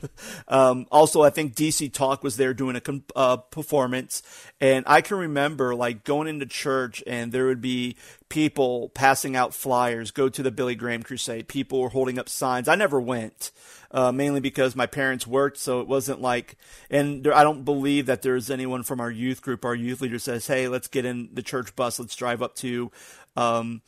um, 0.49 0.87
also, 0.91 1.23
I 1.23 1.31
think 1.31 1.55
DC 1.55 1.93
Talk 1.93 2.23
was 2.23 2.37
there 2.37 2.53
doing 2.53 2.77
a 2.77 2.83
uh, 3.17 3.39
performance, 3.39 4.23
and 4.61 4.85
I 4.87 5.01
can 5.01 5.17
remember 5.17 5.75
like 5.75 6.05
going 6.05 6.29
into 6.29 6.45
church, 6.45 7.03
and 7.07 7.33
there 7.33 7.47
would 7.47 7.63
be 7.63 7.97
people 8.29 8.91
passing 8.91 9.35
out 9.35 9.55
flyers. 9.55 10.11
Go 10.11 10.29
to 10.29 10.43
the 10.43 10.51
Billy 10.51 10.75
Graham 10.75 11.03
Crusade. 11.03 11.49
People 11.49 11.81
were 11.81 11.89
holding 11.89 12.19
up 12.19 12.29
signs. 12.29 12.69
I 12.69 12.75
never 12.75 13.01
went, 13.01 13.51
uh, 13.91 14.13
mainly 14.13 14.41
because 14.41 14.77
my 14.77 14.87
parents 14.87 15.27
worked, 15.27 15.57
so 15.57 15.81
it 15.81 15.89
wasn't 15.89 16.21
like. 16.21 16.57
And 16.91 17.25
there, 17.25 17.35
I 17.35 17.45
don't 17.45 17.65
believe 17.65 18.05
that 18.07 18.21
there's 18.21 18.51
anyone 18.51 18.83
from 18.83 19.01
our 19.01 19.11
youth 19.11 19.41
group. 19.41 19.65
Our 19.65 19.75
youth 19.75 20.03
leader 20.03 20.19
says, 20.19 20.47
"Hey, 20.47 20.69
let's 20.69 20.89
get 20.89 21.07
in 21.07 21.31
the 21.33 21.43
church 21.43 21.75
bus. 21.75 21.99
Let's 21.99 22.17
drive 22.17 22.43
up 22.43 22.55
to." 22.57 22.91
Um, 23.37 23.81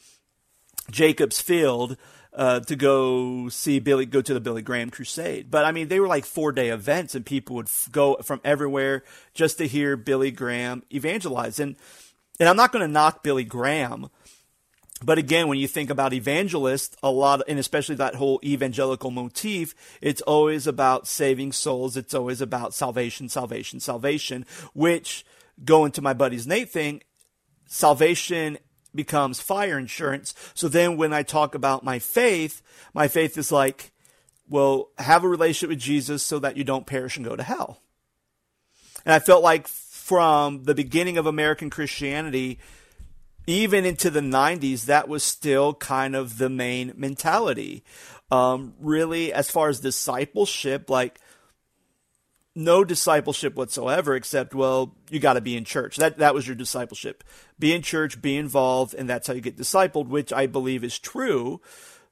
Jacobs 0.91 1.41
Field 1.41 1.97
uh, 2.37 2.61
to 2.61 2.77
go 2.77 3.49
see 3.49 3.79
Billy, 3.79 4.05
go 4.05 4.21
to 4.21 4.35
the 4.35 4.41
Billy 4.41 4.61
Graham 4.61 4.91
Crusade. 4.91 5.51
But 5.51 5.65
I 5.65 5.73
mean, 5.73 5.89
they 5.89 5.99
were 5.99 6.07
like 6.07 6.27
four 6.27 6.53
day 6.53 6.69
events, 6.69 7.15
and 7.15 7.25
people 7.25 7.57
would 7.57 7.67
f- 7.67 7.89
go 7.91 8.17
from 8.17 8.41
everywhere 8.45 9.03
just 9.33 9.59
to 9.59 9.67
hear 9.67 9.97
Billy 9.97 10.31
Graham 10.31 10.83
evangelize. 10.95 11.59
And 11.59 11.77
and 12.39 12.49
I'm 12.49 12.57
not 12.57 12.73
going 12.73 12.87
to 12.87 12.93
knock 12.93 13.23
Billy 13.23 13.45
Graham, 13.45 14.11
but 15.03 15.17
again, 15.17 15.49
when 15.49 15.59
you 15.59 15.67
think 15.67 15.89
about 15.89 16.13
evangelists, 16.13 16.95
a 17.03 17.11
lot, 17.11 17.41
and 17.49 17.59
especially 17.59 17.97
that 17.97 18.17
whole 18.17 18.39
evangelical 18.45 19.11
motif, 19.11 19.75
it's 20.03 20.21
always 20.23 20.67
about 20.67 21.07
saving 21.07 21.53
souls. 21.53 21.97
It's 21.97 22.15
always 22.15 22.43
about 22.43 22.75
salvation, 22.75 23.31
salvation, 23.31 23.81
salvation. 23.81 24.45
Which 24.75 25.25
going 25.65 25.93
to 25.93 26.03
my 26.03 26.13
buddy's 26.13 26.47
Nate 26.47 26.69
thing, 26.69 27.03
salvation 27.67 28.59
becomes 28.97 29.41
fire 29.41 29.79
insurance. 29.79 30.35
So 30.55 30.69
then 30.69 30.97
when 30.97 31.13
I 31.13 31.23
talk 31.23 31.55
about 31.55 31.85
my 31.85 31.99
faith, 31.99 32.63
my 32.95 33.09
faith 33.09 33.39
is 33.39 33.53
like, 33.53 33.93
well, 34.49 34.91
have 34.99 35.25
a 35.25 35.29
relationship 35.29 35.71
with 35.71 35.79
Jesus 35.79 36.23
so 36.23 36.39
that 36.39 36.57
you 36.57 36.65
don't 36.65 36.87
perish 36.87 37.17
and 37.17 37.25
go 37.25 37.37
to 37.37 37.43
hell. 37.43 37.81
And 39.05 39.13
I 39.13 39.19
felt 39.19 39.43
like 39.43 39.69
from 39.69 40.65
the 40.65 40.75
beginning 40.75 41.19
of 41.19 41.27
American 41.27 41.71
Christianity, 41.71 42.59
even 43.47 43.85
into 43.85 44.11
the 44.11 44.21
90s, 44.21 44.87
that 44.87 45.09
was 45.09 45.23
still 45.23 45.75
kind 45.75 46.17
of 46.17 46.39
the 46.39 46.49
main 46.49 46.93
mentality. 46.97 47.85
Um, 48.31 48.75
really, 48.81 49.33
as 49.33 49.51
far 49.51 49.69
as 49.69 49.81
discipleship, 49.81 50.91
like 50.91 51.21
no 52.57 52.85
discipleship 52.85 53.55
whatsoever 53.55 54.17
except 54.17 54.55
well 54.55 54.95
you 55.11 55.21
got 55.21 55.35
to 55.35 55.41
be 55.41 55.57
in 55.57 55.65
church. 55.65 55.97
That 55.99 56.19
that 56.19 56.35
was 56.35 56.47
your 56.49 56.57
discipleship. 56.57 57.23
Be 57.59 57.75
in 57.75 57.83
church 57.83 58.21
be 58.23 58.37
involved 58.37 58.95
and 58.95 59.09
that's 59.09 59.29
how 59.29 59.35
you 59.35 59.41
get 59.41 59.57
discipled 59.57 60.09
which 60.09 60.33
i 60.33 60.47
believe 60.47 60.83
is 60.83 60.99
true 60.99 61.61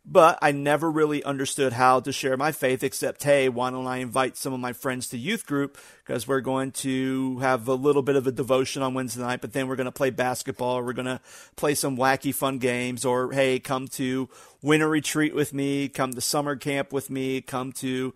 but 0.06 0.38
i 0.42 0.52
never 0.52 0.90
really 0.90 1.24
understood 1.24 1.72
how 1.72 1.98
to 1.98 2.12
share 2.12 2.36
my 2.36 2.52
faith 2.52 2.82
except 2.82 3.22
hey 3.22 3.48
why 3.48 3.70
don't 3.70 3.86
i 3.86 3.98
invite 3.98 4.36
some 4.36 4.52
of 4.52 4.60
my 4.60 4.72
friends 4.72 5.08
to 5.08 5.18
youth 5.18 5.46
group? 5.46 5.78
Because 6.04 6.28
we're 6.28 6.42
going 6.42 6.72
to 6.72 7.38
have 7.38 7.66
a 7.66 7.74
little 7.74 8.02
bit 8.02 8.16
of 8.16 8.26
a 8.26 8.32
devotion 8.32 8.82
on 8.82 8.94
wednesday 8.94 9.22
night 9.22 9.40
but 9.40 9.52
then 9.52 9.66
we're 9.68 9.76
going 9.76 9.86
to 9.86 9.92
play 9.92 10.10
basketball 10.10 10.82
we're 10.82 10.92
going 10.92 11.06
to 11.06 11.20
play 11.56 11.74
some 11.74 11.96
wacky 11.96 12.34
fun 12.34 12.58
games 12.58 13.04
or 13.04 13.32
hey 13.32 13.58
come 13.58 13.88
to 13.88 14.28
winter 14.62 14.88
retreat 14.88 15.34
with 15.34 15.54
me 15.54 15.88
come 15.88 16.12
to 16.12 16.20
summer 16.20 16.56
camp 16.56 16.92
with 16.92 17.08
me 17.08 17.40
come 17.40 17.72
to 17.72 18.14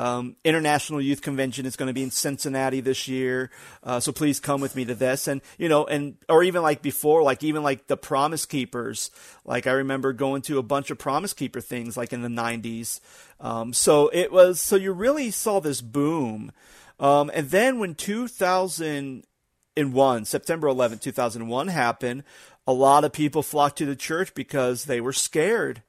um, 0.00 0.36
International 0.44 0.98
Youth 0.98 1.20
Convention 1.20 1.66
is 1.66 1.76
going 1.76 1.88
to 1.88 1.92
be 1.92 2.02
in 2.02 2.10
Cincinnati 2.10 2.80
this 2.80 3.06
year, 3.06 3.50
uh, 3.84 4.00
so 4.00 4.12
please 4.12 4.40
come 4.40 4.62
with 4.62 4.74
me 4.74 4.86
to 4.86 4.94
this. 4.94 5.28
And 5.28 5.42
you 5.58 5.68
know, 5.68 5.84
and 5.84 6.16
or 6.26 6.42
even 6.42 6.62
like 6.62 6.80
before, 6.80 7.22
like 7.22 7.44
even 7.44 7.62
like 7.62 7.86
the 7.86 7.98
Promise 7.98 8.46
Keepers. 8.46 9.10
Like 9.44 9.66
I 9.66 9.72
remember 9.72 10.14
going 10.14 10.40
to 10.42 10.56
a 10.56 10.62
bunch 10.62 10.90
of 10.90 10.96
Promise 10.96 11.34
Keeper 11.34 11.60
things, 11.60 11.98
like 11.98 12.14
in 12.14 12.22
the 12.22 12.28
'90s. 12.28 13.00
Um, 13.40 13.74
so 13.74 14.08
it 14.08 14.32
was. 14.32 14.58
So 14.58 14.76
you 14.76 14.92
really 14.92 15.30
saw 15.30 15.60
this 15.60 15.82
boom. 15.82 16.50
Um, 16.98 17.30
and 17.34 17.50
then 17.50 17.78
when 17.78 17.94
2001, 17.94 20.24
September 20.24 20.68
11, 20.68 20.98
2001 20.98 21.68
happened, 21.68 22.24
a 22.66 22.72
lot 22.72 23.04
of 23.04 23.12
people 23.12 23.42
flocked 23.42 23.76
to 23.78 23.86
the 23.86 23.96
church 23.96 24.34
because 24.34 24.84
they 24.84 25.02
were 25.02 25.12
scared. 25.12 25.82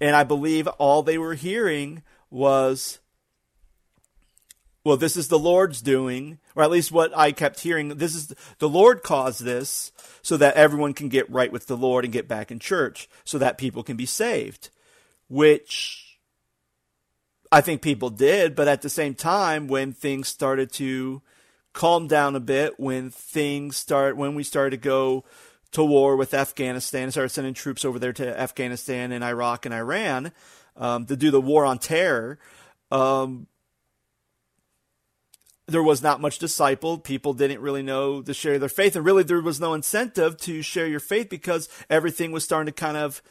And 0.00 0.14
I 0.14 0.22
believe 0.22 0.68
all 0.78 1.02
they 1.02 1.18
were 1.18 1.34
hearing 1.34 2.04
was 2.30 3.00
well, 4.90 4.96
this 4.96 5.16
is 5.16 5.28
the 5.28 5.38
Lord's 5.38 5.80
doing, 5.80 6.40
or 6.56 6.64
at 6.64 6.70
least 6.72 6.90
what 6.90 7.16
I 7.16 7.30
kept 7.30 7.60
hearing. 7.60 7.90
This 7.90 8.12
is 8.12 8.34
the 8.58 8.68
Lord 8.68 9.04
caused 9.04 9.44
this 9.44 9.92
so 10.20 10.36
that 10.36 10.56
everyone 10.56 10.94
can 10.94 11.08
get 11.08 11.30
right 11.30 11.52
with 11.52 11.68
the 11.68 11.76
Lord 11.76 12.04
and 12.04 12.12
get 12.12 12.26
back 12.26 12.50
in 12.50 12.58
church, 12.58 13.08
so 13.22 13.38
that 13.38 13.56
people 13.56 13.84
can 13.84 13.96
be 13.96 14.04
saved, 14.04 14.70
which 15.28 16.18
I 17.52 17.60
think 17.60 17.82
people 17.82 18.10
did. 18.10 18.56
But 18.56 18.66
at 18.66 18.82
the 18.82 18.90
same 18.90 19.14
time, 19.14 19.68
when 19.68 19.92
things 19.92 20.26
started 20.26 20.72
to 20.72 21.22
calm 21.72 22.08
down 22.08 22.34
a 22.34 22.40
bit, 22.40 22.80
when 22.80 23.10
things 23.10 23.76
start, 23.76 24.16
when 24.16 24.34
we 24.34 24.42
started 24.42 24.70
to 24.70 24.88
go 24.88 25.24
to 25.70 25.84
war 25.84 26.16
with 26.16 26.34
Afghanistan, 26.34 27.12
started 27.12 27.28
sending 27.28 27.54
troops 27.54 27.84
over 27.84 28.00
there 28.00 28.12
to 28.14 28.40
Afghanistan 28.40 29.12
and 29.12 29.22
Iraq 29.22 29.66
and 29.66 29.72
Iran 29.72 30.32
um, 30.76 31.06
to 31.06 31.14
do 31.14 31.30
the 31.30 31.40
war 31.40 31.64
on 31.64 31.78
terror. 31.78 32.40
Um, 32.90 33.46
there 35.70 35.82
was 35.82 36.02
not 36.02 36.20
much 36.20 36.38
disciple. 36.38 36.98
People 36.98 37.32
didn't 37.32 37.60
really 37.60 37.82
know 37.82 38.22
to 38.22 38.34
share 38.34 38.58
their 38.58 38.68
faith. 38.68 38.96
And 38.96 39.04
really, 39.04 39.22
there 39.22 39.40
was 39.40 39.60
no 39.60 39.74
incentive 39.74 40.36
to 40.38 40.62
share 40.62 40.86
your 40.86 41.00
faith 41.00 41.28
because 41.28 41.68
everything 41.88 42.32
was 42.32 42.44
starting 42.44 42.72
to 42.72 42.78
kind 42.78 42.96
of 42.96 43.22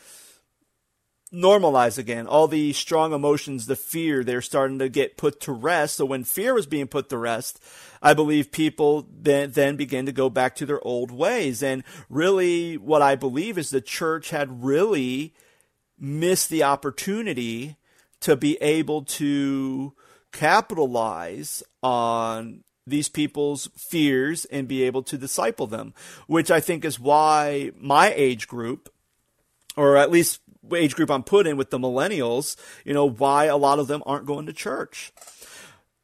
normalize 1.34 1.98
again. 1.98 2.28
All 2.28 2.48
the 2.48 2.74
strong 2.74 3.14
emotions, 3.14 3.68
the 3.68 3.76
fear, 3.76 4.24
they're 4.24 4.42
starting 4.42 4.80
to 4.80 4.90
get 4.90 5.18
put 5.18 5.40
to 5.42 5.52
rest. 5.52 5.96
So 5.96 6.06
when 6.06 6.24
fear 6.24 6.54
was 6.54 6.66
being 6.66 6.88
put 6.88 7.10
to 7.10 7.18
rest, 7.18 7.62
I 8.02 8.14
believe 8.14 8.52
people 8.52 9.08
then, 9.12 9.52
then 9.52 9.76
began 9.76 10.06
to 10.06 10.12
go 10.12 10.30
back 10.30 10.56
to 10.56 10.66
their 10.66 10.86
old 10.86 11.12
ways. 11.12 11.62
And 11.62 11.84
really, 12.10 12.78
what 12.78 13.02
I 13.02 13.16
believe 13.16 13.58
is 13.58 13.70
the 13.70 13.82
church 13.82 14.30
had 14.32 14.64
really 14.64 15.34
missed 16.00 16.50
the 16.50 16.64
opportunity 16.64 17.76
to 18.22 18.36
be 18.36 18.58
able 18.62 19.04
to 19.04 19.94
capitalize 20.32 21.64
on 21.82 22.64
these 22.86 23.10
people's 23.10 23.70
fears 23.78 24.46
and 24.46 24.68
be 24.68 24.84
able 24.84 25.04
to 25.04 25.18
disciple 25.18 25.68
them, 25.68 25.94
which 26.28 26.50
I 26.50 26.60
think 26.60 26.84
is 26.84 27.00
why 27.00 27.72
my 27.80 28.14
age 28.16 28.48
group, 28.48 28.92
or 29.76 29.98
at 29.98 30.12
least 30.12 30.42
age 30.74 30.96
group 30.96 31.10
I'm 31.12 31.24
put 31.24 31.48
in 31.48 31.58
with 31.58 31.70
the 31.70 31.80
millennials, 31.80 32.56
you 32.84 32.94
know, 32.94 33.08
why 33.08 33.46
a 33.46 33.58
lot 33.58 33.80
of 33.80 33.88
them 33.88 34.04
aren't 34.06 34.26
going 34.26 34.46
to 34.48 34.54
church. 34.54 35.12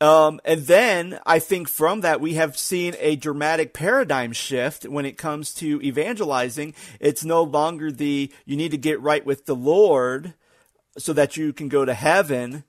Um, 0.01 0.41
and 0.43 0.61
then 0.63 1.19
I 1.25 1.39
think 1.39 1.69
from 1.69 2.01
that 2.01 2.19
we 2.19 2.33
have 2.33 2.57
seen 2.57 2.95
a 2.99 3.15
dramatic 3.15 3.73
paradigm 3.73 4.33
shift 4.33 4.85
when 4.85 5.05
it 5.05 5.17
comes 5.17 5.53
to 5.55 5.81
evangelizing. 5.81 6.75
It's 6.99 7.23
no 7.23 7.43
longer 7.43 7.91
the 7.91 8.31
you 8.45 8.57
need 8.57 8.71
to 8.71 8.77
get 8.77 9.01
right 9.01 9.25
with 9.25 9.45
the 9.45 9.55
Lord 9.55 10.33
so 10.97 11.13
that 11.13 11.37
you 11.37 11.53
can 11.53 11.69
go 11.69 11.85
to 11.85 11.93
heaven 11.93 12.65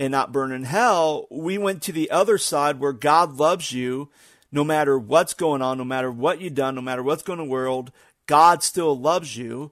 and 0.00 0.10
not 0.10 0.32
burn 0.32 0.50
in 0.50 0.64
hell, 0.64 1.28
we 1.30 1.58
went 1.58 1.82
to 1.82 1.92
the 1.92 2.10
other 2.10 2.38
side 2.38 2.80
where 2.80 2.94
God 2.94 3.34
loves 3.34 3.70
you 3.70 4.08
no 4.50 4.64
matter 4.64 4.98
what's 4.98 5.34
going 5.34 5.60
on, 5.60 5.76
no 5.76 5.84
matter 5.84 6.10
what 6.10 6.40
you've 6.40 6.54
done, 6.54 6.74
no 6.74 6.80
matter 6.80 7.02
what's 7.02 7.22
going 7.22 7.38
on 7.38 7.44
in 7.44 7.48
the 7.48 7.52
world, 7.52 7.92
God 8.26 8.62
still 8.62 8.98
loves 8.98 9.36
you. 9.36 9.70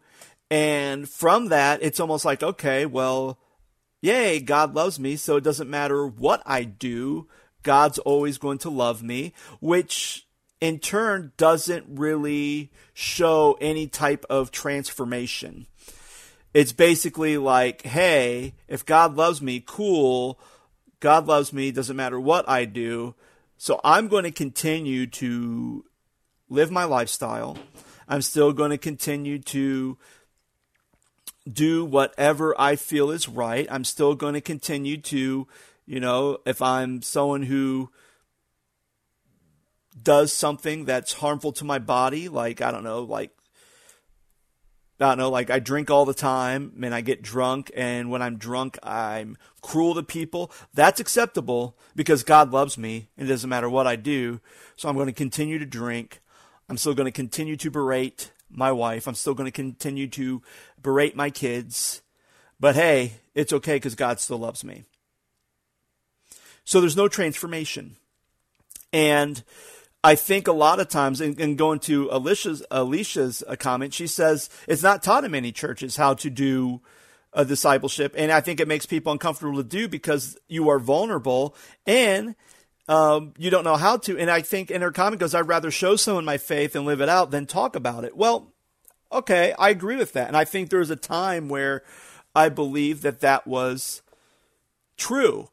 And 0.50 1.08
from 1.08 1.48
that, 1.48 1.82
it's 1.82 1.98
almost 1.98 2.26
like, 2.26 2.42
okay, 2.42 2.84
well, 2.84 3.38
yay, 4.02 4.38
God 4.38 4.74
loves 4.74 5.00
me, 5.00 5.16
so 5.16 5.36
it 5.36 5.44
doesn't 5.44 5.70
matter 5.70 6.06
what 6.06 6.42
I 6.44 6.64
do, 6.64 7.26
God's 7.62 7.98
always 7.98 8.36
going 8.36 8.58
to 8.58 8.70
love 8.70 9.02
me, 9.02 9.32
which 9.60 10.26
in 10.60 10.78
turn 10.78 11.32
doesn't 11.38 11.86
really 11.88 12.70
show 12.92 13.56
any 13.62 13.86
type 13.86 14.26
of 14.28 14.50
transformation. 14.50 15.66
It's 16.58 16.72
basically 16.72 17.38
like, 17.38 17.82
hey, 17.82 18.52
if 18.66 18.84
God 18.84 19.14
loves 19.14 19.40
me, 19.40 19.62
cool. 19.64 20.40
God 20.98 21.28
loves 21.28 21.52
me, 21.52 21.70
doesn't 21.70 21.94
matter 21.94 22.18
what 22.18 22.48
I 22.48 22.64
do. 22.64 23.14
So 23.58 23.80
I'm 23.84 24.08
going 24.08 24.24
to 24.24 24.32
continue 24.32 25.06
to 25.06 25.84
live 26.48 26.72
my 26.72 26.82
lifestyle. 26.82 27.58
I'm 28.08 28.22
still 28.22 28.52
going 28.52 28.70
to 28.70 28.78
continue 28.78 29.38
to 29.38 29.98
do 31.48 31.84
whatever 31.84 32.60
I 32.60 32.74
feel 32.74 33.12
is 33.12 33.28
right. 33.28 33.68
I'm 33.70 33.84
still 33.84 34.16
going 34.16 34.34
to 34.34 34.40
continue 34.40 34.96
to, 34.96 35.46
you 35.86 36.00
know, 36.00 36.38
if 36.44 36.60
I'm 36.60 37.02
someone 37.02 37.44
who 37.44 37.90
does 40.02 40.32
something 40.32 40.86
that's 40.86 41.12
harmful 41.12 41.52
to 41.52 41.64
my 41.64 41.78
body, 41.78 42.28
like, 42.28 42.60
I 42.60 42.72
don't 42.72 42.82
know, 42.82 43.02
like 43.02 43.30
I 45.00 45.10
don't 45.10 45.18
know, 45.18 45.30
like 45.30 45.48
I 45.48 45.60
drink 45.60 45.90
all 45.90 46.04
the 46.04 46.14
time 46.14 46.72
and 46.82 46.92
I 46.92 47.00
get 47.02 47.22
drunk, 47.22 47.70
and 47.76 48.10
when 48.10 48.20
I'm 48.20 48.36
drunk, 48.36 48.78
I'm 48.82 49.36
cruel 49.62 49.94
to 49.94 50.02
people. 50.02 50.50
That's 50.74 50.98
acceptable 50.98 51.76
because 51.94 52.24
God 52.24 52.50
loves 52.50 52.76
me. 52.76 53.08
It 53.16 53.24
doesn't 53.24 53.48
matter 53.48 53.70
what 53.70 53.86
I 53.86 53.94
do. 53.94 54.40
So 54.76 54.88
I'm 54.88 54.96
going 54.96 55.06
to 55.06 55.12
continue 55.12 55.58
to 55.58 55.66
drink. 55.66 56.20
I'm 56.68 56.76
still 56.76 56.94
going 56.94 57.06
to 57.06 57.12
continue 57.12 57.56
to 57.56 57.70
berate 57.70 58.32
my 58.50 58.72
wife. 58.72 59.06
I'm 59.06 59.14
still 59.14 59.34
going 59.34 59.46
to 59.46 59.52
continue 59.52 60.08
to 60.08 60.42
berate 60.82 61.14
my 61.14 61.30
kids. 61.30 62.02
But 62.58 62.74
hey, 62.74 63.14
it's 63.34 63.52
okay 63.52 63.76
because 63.76 63.94
God 63.94 64.18
still 64.18 64.38
loves 64.38 64.64
me. 64.64 64.84
So 66.64 66.80
there's 66.80 66.96
no 66.96 67.08
transformation. 67.08 67.96
And 68.92 69.42
I 70.04 70.14
think 70.14 70.46
a 70.46 70.52
lot 70.52 70.78
of 70.78 70.88
times, 70.88 71.20
and, 71.20 71.38
and 71.40 71.58
going 71.58 71.80
to 71.80 72.08
Alicia's, 72.12 72.62
Alicia's 72.70 73.42
uh, 73.46 73.56
comment, 73.56 73.92
she 73.92 74.06
says 74.06 74.48
it's 74.68 74.82
not 74.82 75.02
taught 75.02 75.24
in 75.24 75.32
many 75.32 75.50
churches 75.50 75.96
how 75.96 76.14
to 76.14 76.30
do 76.30 76.80
a 77.32 77.44
discipleship, 77.44 78.14
and 78.16 78.30
I 78.32 78.40
think 78.40 78.60
it 78.60 78.68
makes 78.68 78.86
people 78.86 79.12
uncomfortable 79.12 79.56
to 79.56 79.68
do 79.68 79.88
because 79.88 80.38
you 80.48 80.68
are 80.70 80.78
vulnerable 80.78 81.54
and 81.86 82.34
um, 82.88 83.34
you 83.36 83.50
don't 83.50 83.64
know 83.64 83.76
how 83.76 83.98
to. 83.98 84.18
And 84.18 84.30
I 84.30 84.40
think 84.40 84.70
in 84.70 84.80
her 84.80 84.92
comment 84.92 85.20
goes, 85.20 85.34
"I'd 85.34 85.46
rather 85.46 85.70
show 85.70 85.96
someone 85.96 86.24
my 86.24 86.38
faith 86.38 86.74
and 86.74 86.86
live 86.86 87.00
it 87.00 87.08
out 87.08 87.30
than 87.30 87.44
talk 87.44 87.76
about 87.76 88.04
it." 88.04 88.16
Well, 88.16 88.54
okay, 89.12 89.54
I 89.58 89.68
agree 89.70 89.96
with 89.96 90.14
that, 90.14 90.28
and 90.28 90.36
I 90.36 90.44
think 90.44 90.70
there 90.70 90.78
was 90.78 90.90
a 90.90 90.96
time 90.96 91.48
where 91.48 91.82
I 92.34 92.48
believe 92.48 93.02
that 93.02 93.20
that 93.20 93.46
was 93.46 94.00
true 94.96 95.48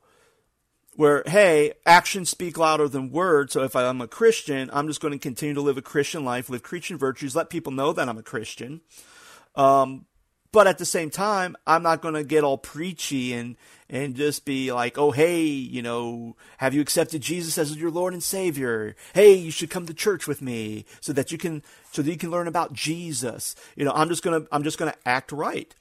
where 0.95 1.23
hey 1.27 1.73
actions 1.85 2.29
speak 2.29 2.57
louder 2.57 2.87
than 2.87 3.11
words. 3.11 3.53
So 3.53 3.63
if 3.63 3.75
i'm 3.75 4.01
a 4.01 4.07
christian 4.07 4.69
i'm 4.73 4.87
just 4.87 5.01
going 5.01 5.11
to 5.11 5.19
continue 5.19 5.53
to 5.53 5.61
live 5.61 5.77
a 5.77 5.81
christian 5.81 6.25
life 6.25 6.49
live 6.49 6.63
christian 6.63 6.97
virtues 6.97 7.35
let 7.35 7.49
people 7.49 7.71
know 7.71 7.93
that 7.93 8.09
i'm 8.09 8.17
a 8.17 8.23
christian. 8.23 8.81
Um, 9.55 10.05
but 10.51 10.67
at 10.67 10.77
the 10.77 10.85
same 10.85 11.09
time 11.09 11.55
i'm 11.67 11.83
not 11.83 12.01
going 12.01 12.13
to 12.13 12.23
get 12.23 12.43
all 12.43 12.57
preachy 12.57 13.33
and 13.33 13.57
and 13.89 14.15
just 14.15 14.45
be 14.45 14.71
like 14.71 14.97
oh 14.97 15.11
hey 15.11 15.43
you 15.43 15.81
know 15.81 16.35
have 16.57 16.73
you 16.73 16.81
accepted 16.81 17.21
jesus 17.21 17.57
as 17.57 17.75
your 17.75 17.91
lord 17.91 18.13
and 18.13 18.23
savior? 18.23 18.95
Hey 19.13 19.33
you 19.33 19.51
should 19.51 19.69
come 19.69 19.85
to 19.85 19.93
church 19.93 20.27
with 20.27 20.41
me 20.41 20.85
so 21.01 21.13
that 21.13 21.31
you 21.31 21.37
can 21.37 21.61
so 21.91 22.01
that 22.01 22.09
you 22.09 22.17
can 22.17 22.31
learn 22.31 22.47
about 22.47 22.73
jesus. 22.73 23.55
You 23.75 23.85
know 23.85 23.91
i'm 23.93 24.09
just 24.09 24.23
going 24.23 24.41
to 24.41 24.47
i'm 24.51 24.63
just 24.63 24.77
going 24.77 24.91
to 24.91 24.97
act 25.07 25.31
right 25.31 25.75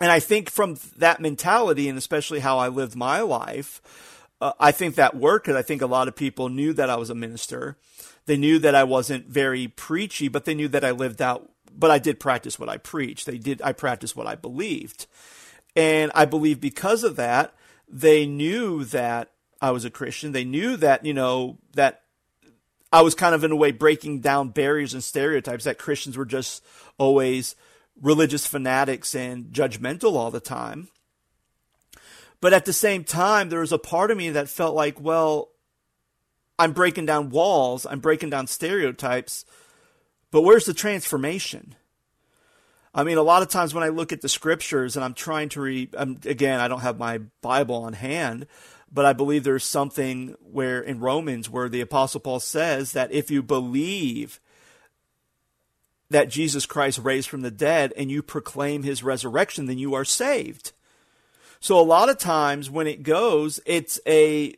and 0.00 0.10
i 0.10 0.18
think 0.18 0.50
from 0.50 0.76
that 0.96 1.20
mentality 1.20 1.88
and 1.88 1.98
especially 1.98 2.40
how 2.40 2.58
i 2.58 2.68
lived 2.68 2.96
my 2.96 3.20
life 3.20 3.80
uh, 4.40 4.52
I 4.58 4.72
think 4.72 4.94
that 4.94 5.16
worked 5.16 5.46
because 5.46 5.58
I 5.58 5.62
think 5.62 5.82
a 5.82 5.86
lot 5.86 6.08
of 6.08 6.16
people 6.16 6.48
knew 6.48 6.72
that 6.72 6.90
I 6.90 6.96
was 6.96 7.10
a 7.10 7.14
minister. 7.14 7.76
They 8.26 8.36
knew 8.36 8.58
that 8.60 8.74
I 8.74 8.84
wasn't 8.84 9.26
very 9.26 9.68
preachy, 9.68 10.28
but 10.28 10.44
they 10.44 10.54
knew 10.54 10.68
that 10.68 10.84
I 10.84 10.92
lived 10.92 11.20
out. 11.20 11.50
But 11.72 11.90
I 11.90 11.98
did 11.98 12.18
practice 12.18 12.58
what 12.58 12.68
I 12.68 12.76
preached. 12.76 13.26
They 13.26 13.38
did. 13.38 13.62
I 13.62 13.72
practiced 13.72 14.16
what 14.16 14.26
I 14.26 14.34
believed, 14.34 15.06
and 15.76 16.10
I 16.14 16.24
believe 16.24 16.60
because 16.60 17.04
of 17.04 17.16
that, 17.16 17.54
they 17.88 18.26
knew 18.26 18.84
that 18.86 19.30
I 19.60 19.70
was 19.70 19.84
a 19.84 19.90
Christian. 19.90 20.32
They 20.32 20.44
knew 20.44 20.76
that 20.76 21.04
you 21.04 21.14
know 21.14 21.58
that 21.74 22.02
I 22.92 23.02
was 23.02 23.14
kind 23.14 23.34
of 23.34 23.44
in 23.44 23.52
a 23.52 23.56
way 23.56 23.70
breaking 23.70 24.20
down 24.20 24.48
barriers 24.48 24.94
and 24.94 25.04
stereotypes 25.04 25.64
that 25.64 25.78
Christians 25.78 26.16
were 26.16 26.24
just 26.24 26.64
always 26.98 27.54
religious 28.00 28.46
fanatics 28.46 29.14
and 29.14 29.46
judgmental 29.46 30.14
all 30.14 30.30
the 30.30 30.40
time. 30.40 30.88
But 32.40 32.52
at 32.52 32.64
the 32.64 32.72
same 32.72 33.04
time, 33.04 33.48
there 33.48 33.60
was 33.60 33.72
a 33.72 33.78
part 33.78 34.10
of 34.10 34.16
me 34.16 34.30
that 34.30 34.48
felt 34.48 34.74
like, 34.74 35.00
well, 35.00 35.50
I'm 36.58 36.72
breaking 36.72 37.06
down 37.06 37.30
walls, 37.30 37.86
I'm 37.86 38.00
breaking 38.00 38.30
down 38.30 38.46
stereotypes, 38.46 39.44
but 40.30 40.42
where's 40.42 40.66
the 40.66 40.74
transformation? 40.74 41.74
I 42.94 43.04
mean, 43.04 43.18
a 43.18 43.22
lot 43.22 43.42
of 43.42 43.48
times 43.48 43.72
when 43.72 43.84
I 43.84 43.88
look 43.88 44.12
at 44.12 44.20
the 44.20 44.28
scriptures 44.28 44.96
and 44.96 45.04
I'm 45.04 45.14
trying 45.14 45.48
to 45.50 45.60
read, 45.60 45.94
um, 45.96 46.18
again, 46.24 46.60
I 46.60 46.68
don't 46.68 46.80
have 46.80 46.98
my 46.98 47.18
Bible 47.40 47.76
on 47.76 47.92
hand, 47.92 48.46
but 48.90 49.06
I 49.06 49.12
believe 49.12 49.44
there's 49.44 49.64
something 49.64 50.34
where 50.40 50.80
in 50.80 50.98
Romans 50.98 51.48
where 51.48 51.68
the 51.68 51.80
Apostle 51.80 52.20
Paul 52.20 52.40
says 52.40 52.92
that 52.92 53.12
if 53.12 53.30
you 53.30 53.42
believe 53.42 54.40
that 56.10 56.28
Jesus 56.28 56.66
Christ 56.66 56.98
raised 56.98 57.28
from 57.28 57.42
the 57.42 57.50
dead 57.50 57.92
and 57.96 58.10
you 58.10 58.22
proclaim 58.22 58.82
his 58.82 59.02
resurrection, 59.02 59.66
then 59.66 59.78
you 59.78 59.94
are 59.94 60.04
saved. 60.04 60.72
So 61.60 61.78
a 61.78 61.82
lot 61.82 62.08
of 62.08 62.18
times 62.18 62.70
when 62.70 62.86
it 62.86 63.02
goes, 63.02 63.60
it's 63.64 64.00
a 64.06 64.54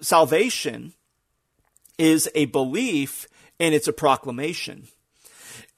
salvation 0.00 0.94
is 1.98 2.28
a 2.34 2.46
belief 2.46 3.28
and 3.60 3.74
it's 3.74 3.88
a 3.88 3.92
proclamation. 3.92 4.88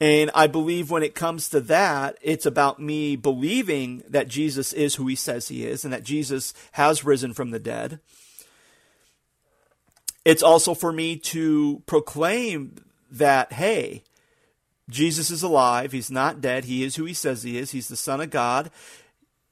And 0.01 0.31
I 0.33 0.47
believe 0.47 0.91
when 0.91 1.03
it 1.03 1.15
comes 1.15 1.49
to 1.49 1.61
that, 1.61 2.17
it's 2.21 2.45
about 2.45 2.81
me 2.81 3.15
believing 3.15 4.03
that 4.09 4.27
Jesus 4.27 4.73
is 4.73 4.95
who 4.95 5.07
he 5.07 5.15
says 5.15 5.47
he 5.47 5.65
is 5.65 5.85
and 5.85 5.93
that 5.93 6.03
Jesus 6.03 6.53
has 6.73 7.05
risen 7.05 7.33
from 7.33 7.51
the 7.51 7.59
dead. 7.59 7.99
It's 10.25 10.43
also 10.43 10.73
for 10.73 10.91
me 10.91 11.17
to 11.17 11.83
proclaim 11.85 12.75
that, 13.11 13.53
hey, 13.53 14.03
Jesus 14.89 15.31
is 15.31 15.43
alive. 15.43 15.91
He's 15.91 16.11
not 16.11 16.41
dead. 16.41 16.65
He 16.65 16.83
is 16.83 16.95
who 16.95 17.05
he 17.05 17.13
says 17.13 17.43
he 17.43 17.57
is. 17.57 17.71
He's 17.71 17.87
the 17.87 17.95
Son 17.95 18.21
of 18.21 18.29
God 18.29 18.71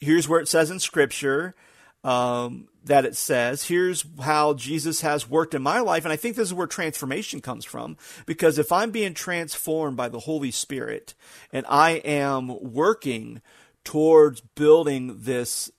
here's 0.04 0.28
where 0.30 0.39
it 0.39 0.48
says 0.48 0.69
in 0.69 0.80
Scripture 0.80 1.56
um, 2.04 2.67
that 2.84 3.06
it 3.06 3.15
says, 3.15 3.67
here's 3.67 4.06
how 4.22 4.54
Jesus 4.54 5.02
has 5.02 5.30
worked 5.30 5.54
in 5.54 5.62
my 5.62 5.80
life. 5.80 6.04
And 6.04 6.12
I 6.12 6.17
think 6.17 6.36
this 6.36 6.50
is 6.50 6.54
where 6.54 6.67
transformation 6.67 7.39
comes 7.39 7.65
from. 7.65 7.98
Because 8.26 8.60
if 8.60 8.72
I'm 8.72 8.91
being 8.91 9.13
transformed 9.13 9.96
by 9.96 10.10
the 10.10 10.19
Holy 10.19 10.52
Spirit 10.52 11.13
and 11.52 11.65
I 11.69 11.91
am 11.91 12.74
working 12.74 13.41
towards 13.86 14.41
building 14.41 15.19
this 15.22 15.72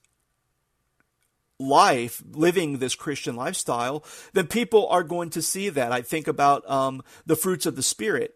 life, 1.59 2.21
living 2.31 2.79
this 2.79 2.95
Christian 2.95 3.35
lifestyle, 3.35 4.03
then 4.33 4.47
people 4.47 4.87
are 4.87 5.03
going 5.03 5.29
to 5.29 5.41
see 5.41 5.69
that. 5.69 5.91
I 5.91 6.01
think 6.01 6.27
about 6.27 6.69
um, 6.69 7.03
the 7.25 7.35
fruits 7.35 7.65
of 7.65 7.75
the 7.75 7.83
Spirit, 7.83 8.35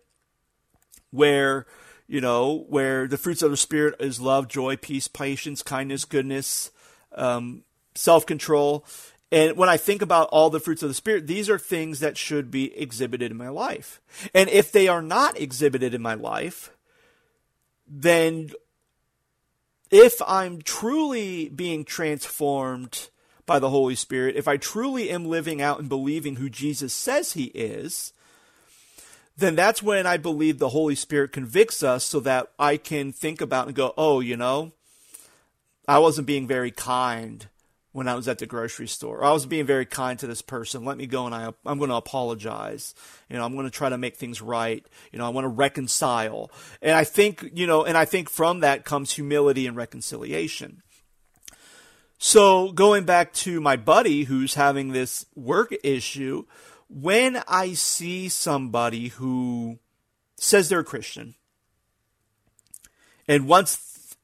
where 1.12 1.66
you 2.10 2.22
know, 2.22 2.66
where 2.68 3.08
the 3.08 3.20
fruits 3.20 3.44
of 3.44 3.52
the 3.52 3.58
Spirit 3.58 3.94
is 4.00 4.20
love, 4.20 4.48
joy, 4.48 4.76
peace, 4.76 5.08
patience, 5.08 5.62
kindness, 5.62 6.06
goodness, 6.06 6.72
um, 7.16 7.64
self 7.94 8.26
control. 8.26 8.84
And 9.32 9.56
when 9.56 9.70
I 9.70 9.78
think 9.78 10.02
about 10.02 10.28
all 10.32 10.50
the 10.50 10.60
fruits 10.60 10.82
of 10.82 10.90
the 10.90 10.96
Spirit, 10.96 11.28
these 11.28 11.52
are 11.52 11.60
things 11.60 12.00
that 12.00 12.18
should 12.18 12.50
be 12.50 12.76
exhibited 12.76 13.30
in 13.30 13.38
my 13.38 13.50
life. 13.50 14.02
And 14.34 14.50
if 14.50 14.72
they 14.72 14.88
are 14.88 15.04
not 15.04 15.40
exhibited 15.40 15.94
in 15.94 16.02
my 16.02 16.16
life, 16.16 16.72
then 17.88 18.50
if 19.92 20.20
I'm 20.26 20.64
truly 20.64 21.48
being 21.50 21.86
transformed 21.86 23.10
by 23.46 23.60
the 23.60 23.70
Holy 23.70 23.96
Spirit, 23.96 24.36
if 24.36 24.48
I 24.48 24.58
truly 24.58 25.12
am 25.12 25.26
living 25.26 25.62
out 25.62 25.80
and 25.80 25.88
believing 25.88 26.38
who 26.38 26.50
Jesus 26.50 26.92
says 26.92 27.34
he 27.34 27.46
is, 27.46 28.14
then 29.40 29.56
that's 29.56 29.82
when 29.82 30.06
I 30.06 30.18
believe 30.18 30.60
the 30.60 30.70
Holy 30.70 30.96
Spirit 30.96 31.32
convicts 31.32 31.84
us 31.84 32.04
so 32.04 32.20
that 32.22 32.52
I 32.58 32.78
can 32.78 33.12
think 33.12 33.42
about 33.42 33.68
and 33.68 33.76
go, 33.76 33.94
oh, 33.98 34.20
you 34.20 34.38
know, 34.38 34.72
I 35.88 36.00
wasn't 36.00 36.28
being 36.28 36.48
very 36.48 36.72
kind 36.72 37.48
when 37.92 38.08
I 38.08 38.16
was 38.16 38.28
at 38.28 38.38
the 38.38 38.46
grocery 38.46 38.88
store. 38.88 39.24
I 39.24 39.32
was 39.32 39.46
being 39.46 39.66
very 39.66 39.86
kind 39.86 40.20
to 40.20 40.28
this 40.28 40.42
person. 40.42 40.86
Let 40.86 40.98
me 40.98 41.08
go 41.08 41.26
and 41.26 41.34
I, 41.34 41.52
I'm 41.66 41.80
going 41.80 41.90
to 41.90 41.96
apologize. 41.96 42.94
You 43.30 43.38
know, 43.38 43.44
I'm 43.44 43.54
going 43.54 43.66
to 43.66 43.72
try 43.72 43.90
to 43.90 43.98
make 43.98 44.16
things 44.16 44.42
right. 44.42 44.86
You 45.12 45.20
know, 45.20 45.26
I 45.26 45.30
want 45.30 45.46
to 45.46 45.50
reconcile. 45.50 46.52
And 46.82 46.96
I 46.96 47.04
think, 47.04 47.50
you 47.54 47.66
know, 47.66 47.84
and 47.84 47.98
I 47.98 48.06
think 48.06 48.30
from 48.30 48.60
that 48.60 48.86
comes 48.86 49.14
humility 49.14 49.66
and 49.66 49.76
reconciliation. 49.76 50.84
So 52.20 52.72
going 52.74 53.06
back 53.06 53.34
to 53.34 53.62
my 53.62 53.78
buddy 53.78 54.26
who's 54.26 54.54
having 54.54 54.92
this 54.92 55.26
work 55.36 55.74
issue, 55.84 56.46
when 56.90 57.42
I 57.48 57.74
see 57.74 58.30
somebody 58.30 59.10
who 59.10 59.80
says 60.38 60.70
they're 60.70 60.80
a 60.80 60.84
Christian 60.84 61.36
and 63.28 63.48
wants 63.48 64.16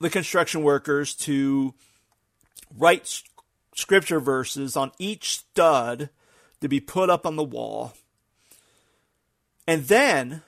the 0.00 0.10
construction 0.10 0.62
workers 0.62 1.14
to 1.14 1.74
write 2.76 3.22
scripture 3.74 4.20
verses 4.20 4.76
on 4.76 4.90
each 4.98 5.38
stud 5.38 6.10
to 6.60 6.68
be 6.68 6.80
put 6.80 7.08
up 7.08 7.24
on 7.24 7.36
the 7.36 7.44
wall, 7.44 7.94
and 9.66 9.84
then 9.84 10.42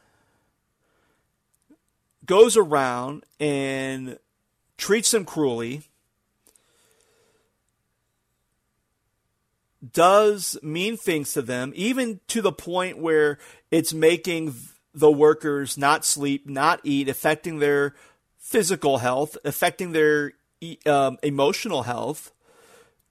goes 2.27 2.57
around 2.57 3.25
and 3.39 4.19
treats 4.77 5.13
them 5.13 5.25
cruelly, 5.25 5.83
does 9.93 10.59
mean 10.63 10.97
things 10.97 11.33
to 11.33 11.43
them, 11.43 11.73
even 11.75 12.21
to 12.29 12.43
the 12.43 12.53
point 12.53 12.99
where 12.99 13.39
it's 13.71 13.95
making 13.95 14.55
the 14.93 15.11
workers 15.11 15.79
not 15.79 16.05
sleep, 16.05 16.49
not 16.49 16.81
eat, 16.85 17.09
affecting 17.09 17.59
their 17.59 17.95
physical 18.39 18.99
health, 18.99 19.37
affecting 19.45 19.93
their 19.93 20.33
um, 20.85 21.19
emotional 21.23 21.85
health, 21.85 22.33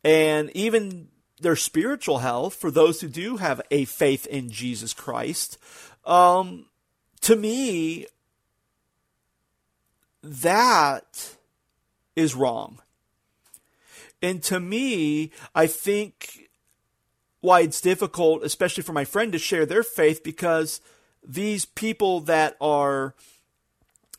and 0.03 0.51
even 0.55 1.07
their 1.41 1.55
spiritual 1.55 2.19
health 2.19 2.53
for 2.53 2.69
those 2.69 3.01
who 3.01 3.07
do 3.07 3.37
have 3.37 3.61
a 3.71 3.85
faith 3.85 4.25
in 4.27 4.49
Jesus 4.49 4.93
Christ. 4.93 5.57
Um, 6.05 6.65
to 7.21 7.35
me, 7.35 8.05
that 10.21 11.35
is 12.15 12.35
wrong. 12.35 12.79
And 14.21 14.43
to 14.43 14.59
me, 14.59 15.31
I 15.55 15.67
think 15.67 16.48
why 17.41 17.61
it's 17.61 17.81
difficult, 17.81 18.43
especially 18.43 18.83
for 18.83 18.93
my 18.93 19.05
friend, 19.05 19.31
to 19.31 19.39
share 19.39 19.65
their 19.65 19.83
faith 19.83 20.23
because 20.23 20.81
these 21.25 21.65
people 21.65 22.21
that 22.21 22.55
are 22.59 23.15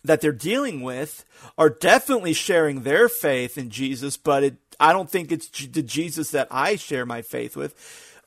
that 0.03 0.21
they're 0.21 0.33
dealing 0.33 0.81
with 0.81 1.25
are 1.59 1.69
definitely 1.69 2.33
sharing 2.33 2.83
their 2.83 3.09
faith 3.09 3.59
in 3.59 3.69
Jesus, 3.69 4.17
but 4.17 4.43
it, 4.43 4.57
I 4.79 4.95
don't 4.95 5.11
think 5.11 5.31
it's 5.31 5.49
the 5.49 5.83
Jesus 5.83 6.31
that 6.31 6.49
I 6.51 6.77
share 6.77 7.05
my 7.05 7.21
faith 7.21 7.55
with. 7.55 7.75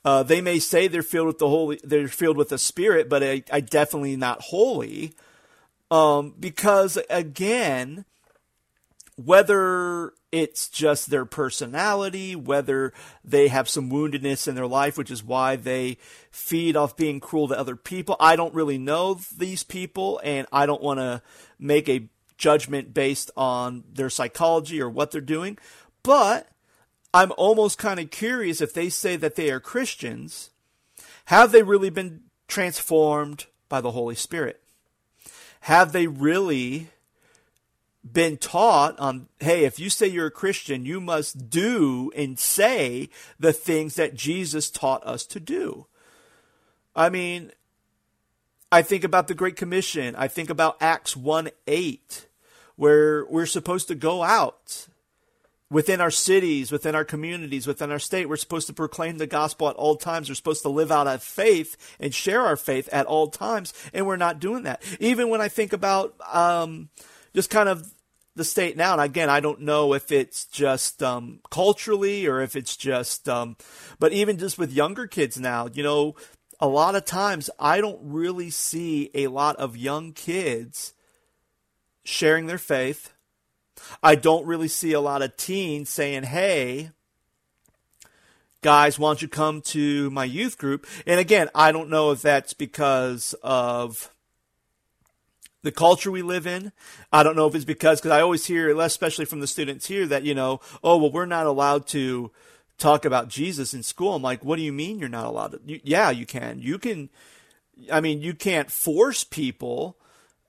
Uh, 0.04 0.22
they 0.22 0.40
may 0.40 0.58
say 0.58 0.86
they're 0.86 1.02
filled 1.02 1.26
with 1.26 1.38
the 1.38 1.48
Holy, 1.48 1.80
they're 1.82 2.06
filled 2.06 2.36
with 2.36 2.50
the 2.50 2.58
Spirit, 2.58 3.08
but 3.08 3.22
I, 3.24 3.42
I 3.50 3.60
definitely 3.60 4.16
not 4.16 4.42
holy. 4.42 5.14
Um, 5.90 6.34
because 6.38 6.98
again, 7.10 8.04
whether 9.16 10.12
it's 10.34 10.68
just 10.68 11.10
their 11.10 11.24
personality, 11.24 12.34
whether 12.34 12.92
they 13.22 13.46
have 13.46 13.68
some 13.68 13.88
woundedness 13.88 14.48
in 14.48 14.56
their 14.56 14.66
life, 14.66 14.98
which 14.98 15.12
is 15.12 15.22
why 15.22 15.54
they 15.54 15.96
feed 16.32 16.76
off 16.76 16.96
being 16.96 17.20
cruel 17.20 17.46
to 17.46 17.56
other 17.56 17.76
people. 17.76 18.16
I 18.18 18.34
don't 18.34 18.52
really 18.52 18.76
know 18.76 19.20
these 19.38 19.62
people, 19.62 20.20
and 20.24 20.48
I 20.50 20.66
don't 20.66 20.82
want 20.82 20.98
to 20.98 21.22
make 21.56 21.88
a 21.88 22.08
judgment 22.36 22.92
based 22.92 23.30
on 23.36 23.84
their 23.92 24.10
psychology 24.10 24.82
or 24.82 24.90
what 24.90 25.12
they're 25.12 25.20
doing. 25.20 25.56
But 26.02 26.48
I'm 27.14 27.32
almost 27.36 27.78
kind 27.78 28.00
of 28.00 28.10
curious 28.10 28.60
if 28.60 28.74
they 28.74 28.88
say 28.88 29.14
that 29.14 29.36
they 29.36 29.52
are 29.52 29.60
Christians, 29.60 30.50
have 31.26 31.52
they 31.52 31.62
really 31.62 31.90
been 31.90 32.22
transformed 32.48 33.46
by 33.68 33.80
the 33.80 33.92
Holy 33.92 34.16
Spirit? 34.16 34.60
Have 35.60 35.92
they 35.92 36.08
really 36.08 36.88
been 38.10 38.36
taught 38.36 38.98
on, 38.98 39.28
hey, 39.40 39.64
if 39.64 39.78
you 39.78 39.88
say 39.88 40.06
you're 40.06 40.26
a 40.26 40.30
Christian, 40.30 40.84
you 40.84 41.00
must 41.00 41.48
do 41.48 42.12
and 42.14 42.38
say 42.38 43.08
the 43.40 43.52
things 43.52 43.94
that 43.96 44.14
Jesus 44.14 44.70
taught 44.70 45.04
us 45.06 45.24
to 45.26 45.40
do. 45.40 45.86
I 46.94 47.08
mean, 47.08 47.50
I 48.70 48.82
think 48.82 49.04
about 49.04 49.28
the 49.28 49.34
Great 49.34 49.56
Commission. 49.56 50.14
I 50.16 50.28
think 50.28 50.50
about 50.50 50.76
Acts 50.80 51.16
1 51.16 51.50
8, 51.66 52.26
where 52.76 53.24
we're 53.26 53.46
supposed 53.46 53.88
to 53.88 53.94
go 53.94 54.22
out 54.22 54.88
within 55.70 56.00
our 56.00 56.10
cities, 56.10 56.70
within 56.70 56.94
our 56.94 57.04
communities, 57.04 57.66
within 57.66 57.90
our 57.90 57.98
state. 57.98 58.28
We're 58.28 58.36
supposed 58.36 58.66
to 58.66 58.72
proclaim 58.72 59.18
the 59.18 59.26
gospel 59.26 59.68
at 59.68 59.76
all 59.76 59.96
times. 59.96 60.28
We're 60.28 60.34
supposed 60.34 60.62
to 60.62 60.68
live 60.68 60.92
out 60.92 61.06
our 61.06 61.18
faith 61.18 61.96
and 61.98 62.14
share 62.14 62.42
our 62.42 62.56
faith 62.56 62.88
at 62.92 63.06
all 63.06 63.28
times, 63.28 63.72
and 63.92 64.06
we're 64.06 64.16
not 64.16 64.40
doing 64.40 64.64
that. 64.64 64.82
Even 65.00 65.30
when 65.30 65.40
I 65.40 65.48
think 65.48 65.72
about 65.72 66.14
um, 66.32 66.90
just 67.34 67.50
kind 67.50 67.68
of 67.68 67.92
the 68.36 68.44
state 68.44 68.76
now. 68.76 68.92
And 68.92 69.02
again, 69.02 69.30
I 69.30 69.40
don't 69.40 69.60
know 69.60 69.94
if 69.94 70.10
it's 70.10 70.44
just 70.46 71.02
um, 71.02 71.40
culturally 71.50 72.26
or 72.26 72.40
if 72.40 72.56
it's 72.56 72.76
just, 72.76 73.28
um, 73.28 73.56
but 73.98 74.12
even 74.12 74.38
just 74.38 74.58
with 74.58 74.72
younger 74.72 75.06
kids 75.06 75.38
now, 75.38 75.68
you 75.72 75.82
know, 75.82 76.16
a 76.60 76.68
lot 76.68 76.94
of 76.94 77.04
times 77.04 77.50
I 77.58 77.80
don't 77.80 78.00
really 78.02 78.50
see 78.50 79.10
a 79.14 79.28
lot 79.28 79.56
of 79.56 79.76
young 79.76 80.12
kids 80.12 80.94
sharing 82.04 82.46
their 82.46 82.58
faith. 82.58 83.12
I 84.02 84.14
don't 84.14 84.46
really 84.46 84.68
see 84.68 84.92
a 84.92 85.00
lot 85.00 85.22
of 85.22 85.36
teens 85.36 85.90
saying, 85.90 86.24
hey, 86.24 86.90
guys, 88.62 88.98
why 88.98 89.10
don't 89.10 89.22
you 89.22 89.28
come 89.28 89.60
to 89.60 90.10
my 90.10 90.24
youth 90.24 90.58
group? 90.58 90.86
And 91.06 91.20
again, 91.20 91.48
I 91.54 91.72
don't 91.72 91.90
know 91.90 92.12
if 92.12 92.22
that's 92.22 92.54
because 92.54 93.34
of 93.42 94.13
the 95.64 95.72
culture 95.72 96.10
we 96.10 96.22
live 96.22 96.46
in. 96.46 96.70
I 97.10 97.22
don't 97.22 97.36
know 97.36 97.46
if 97.46 97.54
it's 97.54 97.64
because, 97.64 97.98
because 97.98 98.12
I 98.12 98.20
always 98.20 98.44
hear, 98.44 98.78
especially 98.80 99.24
from 99.24 99.40
the 99.40 99.46
students 99.46 99.86
here, 99.86 100.06
that, 100.06 100.22
you 100.22 100.34
know, 100.34 100.60
oh, 100.84 100.98
well, 100.98 101.10
we're 101.10 101.26
not 101.26 101.46
allowed 101.46 101.86
to 101.88 102.30
talk 102.76 103.04
about 103.06 103.28
Jesus 103.28 103.72
in 103.72 103.82
school. 103.82 104.14
I'm 104.14 104.22
like, 104.22 104.44
what 104.44 104.56
do 104.56 104.62
you 104.62 104.72
mean 104.72 104.98
you're 104.98 105.08
not 105.08 105.26
allowed 105.26 105.52
to? 105.52 105.60
You, 105.64 105.80
yeah, 105.82 106.10
you 106.10 106.26
can. 106.26 106.60
You 106.60 106.78
can, 106.78 107.08
I 107.90 108.02
mean, 108.02 108.20
you 108.20 108.34
can't 108.34 108.70
force 108.70 109.24
people. 109.24 109.96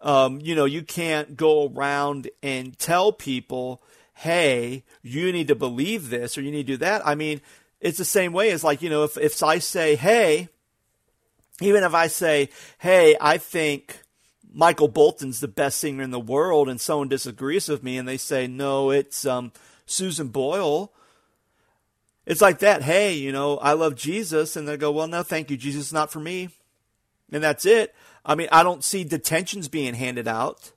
Um, 0.02 0.42
you 0.42 0.54
know, 0.54 0.66
you 0.66 0.84
can't 0.84 1.38
go 1.38 1.72
around 1.74 2.30
and 2.44 2.78
tell 2.78 3.14
people, 3.14 3.82
hey, 4.16 4.84
you 5.02 5.32
need 5.32 5.48
to 5.48 5.56
believe 5.56 6.10
this 6.10 6.38
or 6.38 6.42
you 6.42 6.52
need 6.52 6.68
to 6.68 6.74
do 6.74 6.78
that. 6.78 7.08
I 7.08 7.16
mean, 7.16 7.40
it's 7.80 7.98
the 7.98 8.06
same 8.06 8.34
way 8.34 8.52
as 8.52 8.66
like, 8.66 8.82
you 8.82 8.90
know, 8.90 9.06
if, 9.06 9.18
if 9.18 9.42
I 9.42 9.60
say, 9.60 9.96
hey, 9.96 10.50
even 11.62 11.86
if 11.86 11.94
I 11.94 12.08
say, 12.08 12.50
hey, 12.80 13.16
I 13.22 13.38
think 13.38 14.02
Michael 14.58 14.88
Bolton's 14.88 15.42
the 15.42 15.50
best 15.50 15.80
singer 15.80 16.02
in 16.02 16.12
the 16.12 16.20
world, 16.20 16.70
and 16.70 16.80
someone 16.80 17.10
disagrees 17.10 17.68
with 17.68 17.84
me, 17.84 17.98
and 17.98 18.08
they 18.08 18.16
say, 18.16 18.48
no, 18.48 18.90
it's 18.90 19.26
um, 19.26 19.52
Susan 19.86 20.30
Boyle. 20.30 20.94
It's 22.26 22.42
like 22.42 22.60
that. 22.60 22.82
Hey, 22.82 23.14
you 23.14 23.34
know, 23.34 23.58
I 23.58 23.74
love 23.74 23.96
Jesus, 23.96 24.56
and 24.56 24.66
they 24.66 24.78
go, 24.78 24.92
well, 24.92 25.10
no, 25.10 25.24
thank 25.24 25.52
you, 25.52 25.58
Jesus, 25.58 25.88
is 25.88 25.94
not 25.94 26.10
for 26.10 26.22
me, 26.22 26.50
and 27.34 27.44
that's 27.44 27.66
it. 27.66 27.94
I 28.26 28.36
mean, 28.36 28.48
I 28.50 28.64
don't 28.64 28.84
see 28.84 29.04
detentions 29.04 29.68
being 29.68 29.94
handed 29.94 30.28
out. 30.28 30.72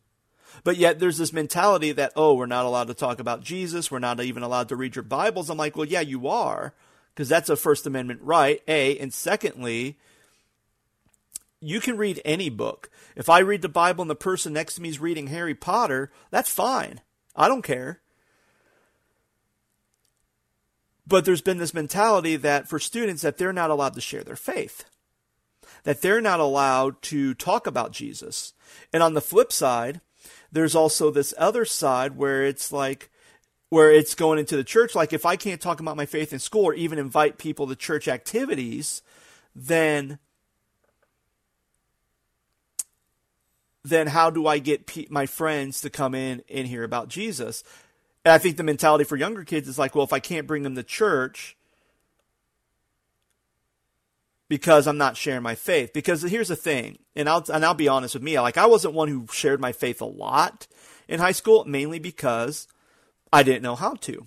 But 0.64 0.76
yet 0.76 0.98
there's 0.98 1.18
this 1.18 1.32
mentality 1.32 1.92
that, 1.92 2.12
oh, 2.16 2.34
we're 2.34 2.46
not 2.46 2.66
allowed 2.66 2.88
to 2.88 2.94
talk 2.94 3.20
about 3.20 3.44
Jesus. 3.44 3.92
We're 3.92 4.00
not 4.00 4.20
even 4.20 4.42
allowed 4.42 4.68
to 4.70 4.76
read 4.76 4.96
your 4.96 5.04
Bibles. 5.04 5.48
I'm 5.48 5.56
like, 5.56 5.76
well, 5.76 5.86
yeah, 5.86 6.00
you 6.00 6.26
are, 6.26 6.74
because 7.14 7.28
that's 7.28 7.48
a 7.48 7.54
First 7.54 7.86
Amendment 7.86 8.22
right, 8.22 8.60
A. 8.66 8.98
And 8.98 9.14
secondly, 9.14 9.98
you 11.60 11.80
can 11.80 11.96
read 11.96 12.20
any 12.24 12.48
book. 12.48 12.90
If 13.16 13.28
I 13.28 13.40
read 13.40 13.62
the 13.62 13.68
Bible 13.68 14.02
and 14.02 14.10
the 14.10 14.14
person 14.14 14.52
next 14.52 14.74
to 14.74 14.82
me 14.82 14.88
is 14.88 15.00
reading 15.00 15.28
Harry 15.28 15.54
Potter, 15.54 16.10
that's 16.30 16.52
fine. 16.52 17.00
I 17.34 17.48
don't 17.48 17.62
care. 17.62 18.00
But 21.06 21.24
there's 21.24 21.40
been 21.40 21.58
this 21.58 21.74
mentality 21.74 22.36
that 22.36 22.68
for 22.68 22.78
students 22.78 23.22
that 23.22 23.38
they're 23.38 23.52
not 23.52 23.70
allowed 23.70 23.94
to 23.94 24.00
share 24.00 24.22
their 24.22 24.36
faith. 24.36 24.84
That 25.84 26.02
they're 26.02 26.20
not 26.20 26.40
allowed 26.40 27.00
to 27.02 27.34
talk 27.34 27.66
about 27.66 27.92
Jesus. 27.92 28.52
And 28.92 29.02
on 29.02 29.14
the 29.14 29.20
flip 29.20 29.50
side, 29.50 30.00
there's 30.52 30.74
also 30.74 31.10
this 31.10 31.32
other 31.38 31.64
side 31.64 32.16
where 32.16 32.44
it's 32.44 32.72
like 32.72 33.10
where 33.70 33.90
it's 33.90 34.14
going 34.14 34.38
into 34.38 34.56
the 34.56 34.64
church 34.64 34.94
like 34.94 35.12
if 35.12 35.26
I 35.26 35.36
can't 35.36 35.60
talk 35.60 35.78
about 35.78 35.96
my 35.96 36.06
faith 36.06 36.32
in 36.32 36.38
school 36.38 36.64
or 36.64 36.74
even 36.74 36.98
invite 36.98 37.36
people 37.36 37.66
to 37.66 37.76
church 37.76 38.08
activities, 38.08 39.02
then 39.54 40.18
then 43.84 44.08
how 44.08 44.30
do 44.30 44.46
I 44.46 44.58
get 44.58 44.86
pe- 44.86 45.06
my 45.10 45.26
friends 45.26 45.80
to 45.82 45.90
come 45.90 46.14
in 46.14 46.42
and 46.50 46.66
hear 46.66 46.84
about 46.84 47.08
Jesus? 47.08 47.64
And 48.24 48.32
I 48.32 48.38
think 48.38 48.56
the 48.56 48.62
mentality 48.64 49.04
for 49.04 49.16
younger 49.16 49.44
kids 49.44 49.68
is 49.68 49.78
like, 49.78 49.94
well, 49.94 50.04
if 50.04 50.12
I 50.12 50.20
can't 50.20 50.46
bring 50.46 50.62
them 50.62 50.74
to 50.74 50.82
church 50.82 51.56
because 54.48 54.86
I'm 54.86 54.98
not 54.98 55.16
sharing 55.16 55.42
my 55.42 55.54
faith. 55.54 55.92
Because 55.92 56.22
here's 56.22 56.48
the 56.48 56.56
thing, 56.56 56.98
and 57.14 57.28
I'll 57.28 57.44
and 57.52 57.64
I'll 57.64 57.74
be 57.74 57.88
honest 57.88 58.14
with 58.14 58.22
me, 58.22 58.38
like 58.40 58.56
I 58.56 58.66
wasn't 58.66 58.94
one 58.94 59.08
who 59.08 59.26
shared 59.30 59.60
my 59.60 59.72
faith 59.72 60.00
a 60.00 60.06
lot 60.06 60.66
in 61.06 61.20
high 61.20 61.32
school, 61.32 61.64
mainly 61.64 61.98
because 61.98 62.66
I 63.32 63.42
didn't 63.42 63.62
know 63.62 63.76
how 63.76 63.94
to. 63.94 64.26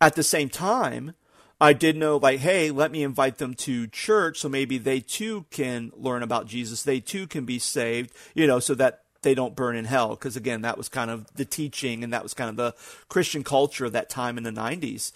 At 0.00 0.14
the 0.14 0.22
same 0.22 0.48
time, 0.48 1.14
I 1.62 1.74
did 1.74 1.96
know, 1.96 2.16
like, 2.16 2.40
hey, 2.40 2.72
let 2.72 2.90
me 2.90 3.04
invite 3.04 3.38
them 3.38 3.54
to 3.54 3.86
church 3.86 4.40
so 4.40 4.48
maybe 4.48 4.78
they 4.78 4.98
too 4.98 5.46
can 5.52 5.92
learn 5.94 6.24
about 6.24 6.48
Jesus. 6.48 6.82
They 6.82 6.98
too 6.98 7.28
can 7.28 7.44
be 7.44 7.60
saved, 7.60 8.10
you 8.34 8.48
know, 8.48 8.58
so 8.58 8.74
that 8.74 9.04
they 9.22 9.32
don't 9.32 9.54
burn 9.54 9.76
in 9.76 9.84
hell. 9.84 10.08
Because 10.08 10.36
again, 10.36 10.62
that 10.62 10.76
was 10.76 10.88
kind 10.88 11.08
of 11.08 11.32
the 11.34 11.44
teaching 11.44 12.02
and 12.02 12.12
that 12.12 12.24
was 12.24 12.34
kind 12.34 12.50
of 12.50 12.56
the 12.56 12.74
Christian 13.08 13.44
culture 13.44 13.84
of 13.84 13.92
that 13.92 14.10
time 14.10 14.38
in 14.38 14.42
the 14.42 14.50
90s. 14.50 15.12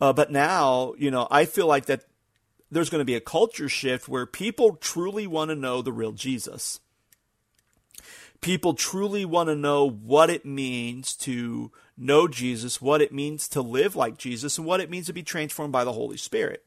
Uh, 0.00 0.14
but 0.14 0.32
now, 0.32 0.94
you 0.96 1.10
know, 1.10 1.28
I 1.30 1.44
feel 1.44 1.66
like 1.66 1.84
that 1.84 2.04
there's 2.70 2.88
going 2.88 3.00
to 3.02 3.04
be 3.04 3.14
a 3.14 3.20
culture 3.20 3.68
shift 3.68 4.08
where 4.08 4.24
people 4.24 4.76
truly 4.76 5.26
want 5.26 5.50
to 5.50 5.54
know 5.54 5.82
the 5.82 5.92
real 5.92 6.12
Jesus. 6.12 6.80
People 8.40 8.72
truly 8.72 9.26
want 9.26 9.50
to 9.50 9.54
know 9.54 9.86
what 9.86 10.30
it 10.30 10.46
means 10.46 11.14
to 11.18 11.70
know 12.00 12.26
Jesus, 12.26 12.80
what 12.80 13.02
it 13.02 13.12
means 13.12 13.46
to 13.50 13.60
live 13.62 13.94
like 13.94 14.16
Jesus, 14.18 14.58
and 14.58 14.66
what 14.66 14.80
it 14.80 14.90
means 14.90 15.06
to 15.06 15.12
be 15.12 15.22
transformed 15.22 15.72
by 15.72 15.84
the 15.84 15.92
Holy 15.92 16.16
Spirit. 16.16 16.64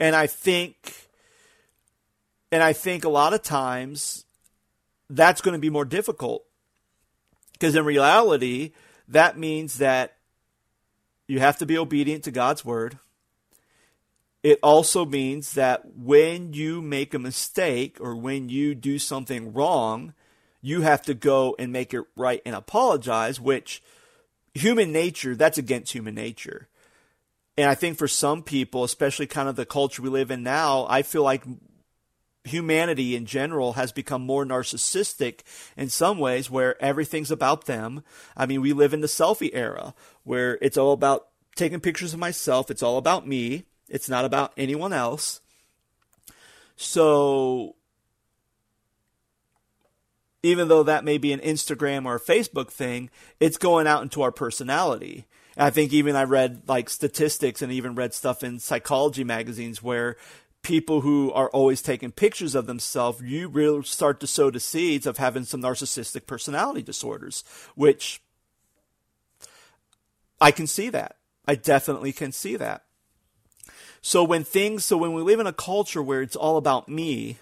And 0.00 0.16
I 0.16 0.26
think, 0.26 1.08
and 2.50 2.62
I 2.62 2.72
think 2.72 3.04
a 3.04 3.08
lot 3.08 3.34
of 3.34 3.42
times 3.42 4.24
that's 5.10 5.42
going 5.42 5.52
to 5.52 5.60
be 5.60 5.70
more 5.70 5.84
difficult 5.84 6.44
Because 7.62 7.76
in 7.76 7.84
reality, 7.84 8.72
that 9.06 9.38
means 9.38 9.78
that 9.78 10.16
you 11.28 11.38
have 11.38 11.58
to 11.58 11.66
be 11.66 11.78
obedient 11.78 12.24
to 12.24 12.32
God's 12.32 12.64
word. 12.64 12.98
It 14.42 14.58
also 14.64 15.04
means 15.04 15.54
that 15.54 15.94
when 15.94 16.54
you 16.54 16.82
make 16.82 17.14
a 17.14 17.20
mistake 17.20 17.98
or 18.00 18.16
when 18.16 18.48
you 18.48 18.74
do 18.74 18.98
something 18.98 19.52
wrong, 19.52 20.12
you 20.60 20.80
have 20.80 21.02
to 21.02 21.14
go 21.14 21.54
and 21.56 21.72
make 21.72 21.94
it 21.94 22.02
right 22.16 22.42
and 22.44 22.56
apologize, 22.56 23.40
which 23.40 23.80
human 24.54 24.92
nature, 24.92 25.34
that's 25.34 25.58
against 25.58 25.92
human 25.92 26.14
nature. 26.14 26.68
And 27.56 27.68
I 27.68 27.74
think 27.74 27.98
for 27.98 28.08
some 28.08 28.42
people, 28.42 28.84
especially 28.84 29.26
kind 29.26 29.48
of 29.48 29.56
the 29.56 29.66
culture 29.66 30.02
we 30.02 30.08
live 30.08 30.30
in 30.30 30.42
now, 30.42 30.86
I 30.88 31.02
feel 31.02 31.22
like 31.22 31.44
humanity 32.44 33.14
in 33.14 33.26
general 33.26 33.74
has 33.74 33.92
become 33.92 34.22
more 34.22 34.44
narcissistic 34.44 35.40
in 35.76 35.88
some 35.88 36.18
ways 36.18 36.50
where 36.50 36.82
everything's 36.82 37.30
about 37.30 37.66
them. 37.66 38.02
I 38.36 38.46
mean, 38.46 38.60
we 38.60 38.72
live 38.72 38.94
in 38.94 39.00
the 39.00 39.06
selfie 39.06 39.50
era 39.52 39.94
where 40.24 40.58
it's 40.60 40.76
all 40.76 40.92
about 40.92 41.28
taking 41.54 41.80
pictures 41.80 42.14
of 42.14 42.20
myself, 42.20 42.70
it's 42.70 42.82
all 42.82 42.96
about 42.96 43.28
me, 43.28 43.64
it's 43.88 44.08
not 44.08 44.24
about 44.24 44.52
anyone 44.56 44.92
else. 44.92 45.40
So, 46.76 47.76
even 50.42 50.68
though 50.68 50.82
that 50.82 51.04
may 51.04 51.18
be 51.18 51.32
an 51.32 51.40
Instagram 51.40 52.04
or 52.04 52.16
a 52.16 52.20
Facebook 52.20 52.70
thing, 52.70 53.10
it's 53.38 53.56
going 53.56 53.86
out 53.86 54.02
into 54.02 54.22
our 54.22 54.32
personality. 54.32 55.26
And 55.56 55.66
I 55.66 55.70
think 55.70 55.92
even 55.92 56.16
I 56.16 56.24
read 56.24 56.62
like 56.66 56.90
statistics 56.90 57.62
and 57.62 57.72
even 57.72 57.94
read 57.94 58.14
stuff 58.14 58.42
in 58.42 58.58
psychology 58.58 59.24
magazines 59.24 59.82
where 59.82 60.16
people 60.62 61.00
who 61.00 61.32
are 61.32 61.50
always 61.50 61.82
taking 61.82 62.12
pictures 62.12 62.54
of 62.54 62.66
themselves, 62.66 63.20
you 63.22 63.48
really 63.48 63.82
start 63.82 64.20
to 64.20 64.26
sow 64.26 64.50
the 64.50 64.60
seeds 64.60 65.06
of 65.06 65.18
having 65.18 65.44
some 65.44 65.60
narcissistic 65.60 66.26
personality 66.26 66.82
disorders, 66.82 67.44
which 67.74 68.20
I 70.40 70.50
can 70.50 70.66
see 70.66 70.88
that. 70.90 71.16
I 71.46 71.56
definitely 71.56 72.12
can 72.12 72.32
see 72.32 72.56
that. 72.56 72.84
So 74.00 74.24
when 74.24 74.42
things, 74.42 74.84
so 74.84 74.96
when 74.96 75.12
we 75.12 75.22
live 75.22 75.38
in 75.38 75.46
a 75.46 75.52
culture 75.52 76.02
where 76.02 76.22
it's 76.22 76.36
all 76.36 76.56
about 76.56 76.88
me 76.88 77.38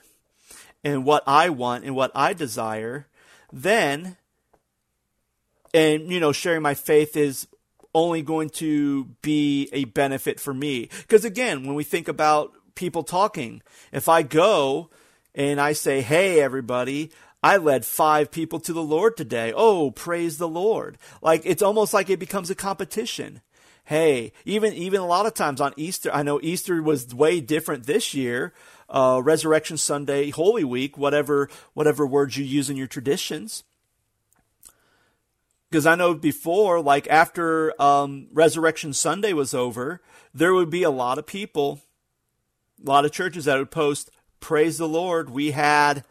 and 0.84 1.04
what 1.04 1.22
I 1.26 1.50
want 1.50 1.84
and 1.84 1.94
what 1.94 2.10
I 2.14 2.32
desire, 2.32 3.06
then, 3.52 4.16
and 5.74 6.10
you 6.10 6.20
know, 6.20 6.32
sharing 6.32 6.62
my 6.62 6.74
faith 6.74 7.16
is 7.16 7.46
only 7.94 8.22
going 8.22 8.50
to 8.50 9.04
be 9.22 9.68
a 9.72 9.84
benefit 9.84 10.38
for 10.38 10.54
me. 10.54 10.88
Because 11.02 11.24
again, 11.24 11.66
when 11.66 11.74
we 11.74 11.84
think 11.84 12.08
about 12.08 12.52
people 12.80 13.02
talking. 13.02 13.62
If 13.92 14.08
I 14.08 14.22
go 14.22 14.88
and 15.34 15.60
I 15.60 15.74
say, 15.74 16.00
hey, 16.00 16.40
everybody, 16.40 17.12
I 17.42 17.58
led 17.58 17.84
five 17.84 18.30
people 18.30 18.58
to 18.60 18.72
the 18.72 18.82
Lord 18.82 19.16
today. 19.16 19.52
Oh, 19.54 19.90
praise 19.90 20.38
the 20.38 20.48
Lord. 20.48 20.96
Like, 21.20 21.42
it's 21.44 21.62
almost 21.62 21.92
like 21.92 22.08
it 22.08 22.18
becomes 22.18 22.48
a 22.50 22.54
competition. 22.54 23.42
Hey, 23.84 24.32
even, 24.46 24.72
even 24.72 25.00
a 25.00 25.06
lot 25.06 25.26
of 25.26 25.34
times 25.34 25.60
on 25.60 25.74
Easter, 25.76 26.10
I 26.12 26.22
know 26.22 26.40
Easter 26.42 26.82
was 26.82 27.14
way 27.14 27.40
different 27.40 27.84
this 27.84 28.14
year. 28.14 28.54
Uh, 28.90 29.20
Resurrection 29.22 29.76
Sunday, 29.76 30.30
Holy 30.30 30.64
Week, 30.64 30.98
whatever, 30.98 31.48
whatever 31.74 32.06
words 32.06 32.36
you 32.36 32.44
use 32.44 32.68
in 32.68 32.76
your 32.76 32.88
traditions. 32.88 33.62
Because 35.70 35.86
I 35.86 35.94
know 35.94 36.14
before, 36.14 36.80
like 36.80 37.06
after 37.08 37.80
um, 37.80 38.26
Resurrection 38.32 38.92
Sunday 38.92 39.32
was 39.32 39.54
over, 39.54 40.02
there 40.34 40.52
would 40.52 40.70
be 40.70 40.82
a 40.82 40.90
lot 40.90 41.18
of 41.18 41.26
people 41.26 41.80
a 42.84 42.88
lot 42.88 43.04
of 43.04 43.12
churches 43.12 43.44
that 43.44 43.58
would 43.58 43.70
post, 43.70 44.10
Praise 44.40 44.78
the 44.78 44.88
Lord. 44.88 45.28
We 45.28 45.50
had 45.50 46.02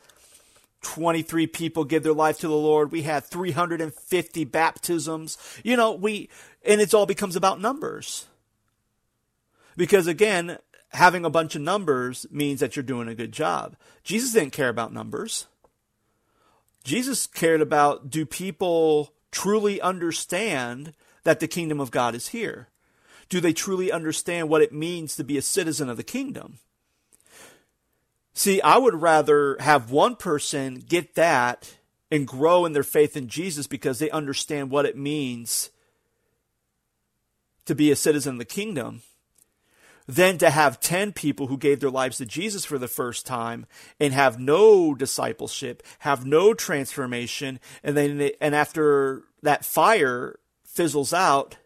23 0.83 1.47
people 1.47 1.83
give 1.83 2.03
their 2.03 2.13
life 2.13 2.39
to 2.39 2.47
the 2.47 2.53
Lord. 2.53 2.91
We 2.91 3.01
had 3.01 3.23
350 3.23 4.43
baptisms. 4.45 5.37
You 5.63 5.75
know, 5.75 5.93
we, 5.93 6.29
and 6.63 6.79
it 6.79 6.93
all 6.93 7.07
becomes 7.07 7.35
about 7.35 7.59
numbers. 7.59 8.27
Because 9.75 10.05
again, 10.05 10.59
having 10.89 11.25
a 11.25 11.30
bunch 11.30 11.56
of 11.56 11.62
numbers 11.62 12.25
means 12.32 12.60
that 12.60 12.75
you're 12.75 12.84
doing 12.84 13.08
a 13.08 13.15
good 13.15 13.32
job. 13.32 13.75
Jesus 14.04 14.34
didn't 14.34 14.54
care 14.54 14.69
about 14.69 14.93
numbers. 14.93 15.47
Jesus 16.84 17.28
cared 17.28 17.62
about 17.62 18.10
do 18.10 18.25
people 18.25 19.13
truly 19.32 19.80
understand 19.82 20.93
that 21.23 21.39
the 21.39 21.47
kingdom 21.47 21.80
of 21.80 21.91
God 21.91 22.15
is 22.15 22.30
here? 22.30 22.69
Do 23.28 23.39
they 23.39 23.54
truly 23.54 23.91
understand 23.91 24.49
what 24.49 24.62
it 24.62 24.73
means 24.73 25.15
to 25.15 25.23
be 25.23 25.38
a 25.38 25.41
citizen 25.41 25.89
of 25.89 25.97
the 25.97 26.04
kingdom? 26.04 26.58
See, 28.34 28.62
I 28.62 28.78
would 28.78 29.02
rather 29.02 29.58
have 29.60 29.91
one 29.91 30.15
person 30.15 30.75
get 30.75 31.15
that 31.15 31.75
and 32.10 32.28
grow 32.28 32.65
in 32.65 32.73
their 32.73 32.84
faith 32.84 33.15
in 33.15 33.28
Jesus 33.28 33.67
because 33.67 33.99
they 33.99 34.10
understand 34.10 34.71
what 34.71 34.86
it 34.86 34.97
means 34.97 35.69
to 37.65 37.75
be 37.75 37.91
a 37.91 37.95
citizen 37.95 38.34
of 38.34 38.39
the 38.39 38.45
kingdom 38.45 39.04
than 40.09 40.39
to 40.39 40.49
have 40.49 40.79
10 40.79 41.13
people 41.13 41.45
who 41.45 41.57
gave 41.57 41.79
their 41.79 41.89
lives 41.91 42.17
to 42.17 42.25
Jesus 42.25 42.65
for 42.65 42.79
the 42.79 42.87
first 42.87 43.27
time 43.27 43.67
and 43.99 44.11
have 44.11 44.39
no 44.39 44.95
discipleship, 44.95 45.83
have 45.99 46.25
no 46.25 46.55
transformation, 46.55 47.59
and 47.83 47.95
then 47.95 48.17
they, 48.17 48.33
and 48.41 48.55
after 48.55 49.25
that 49.43 49.63
fire 49.63 50.39
fizzles 50.65 51.13
out, 51.13 51.57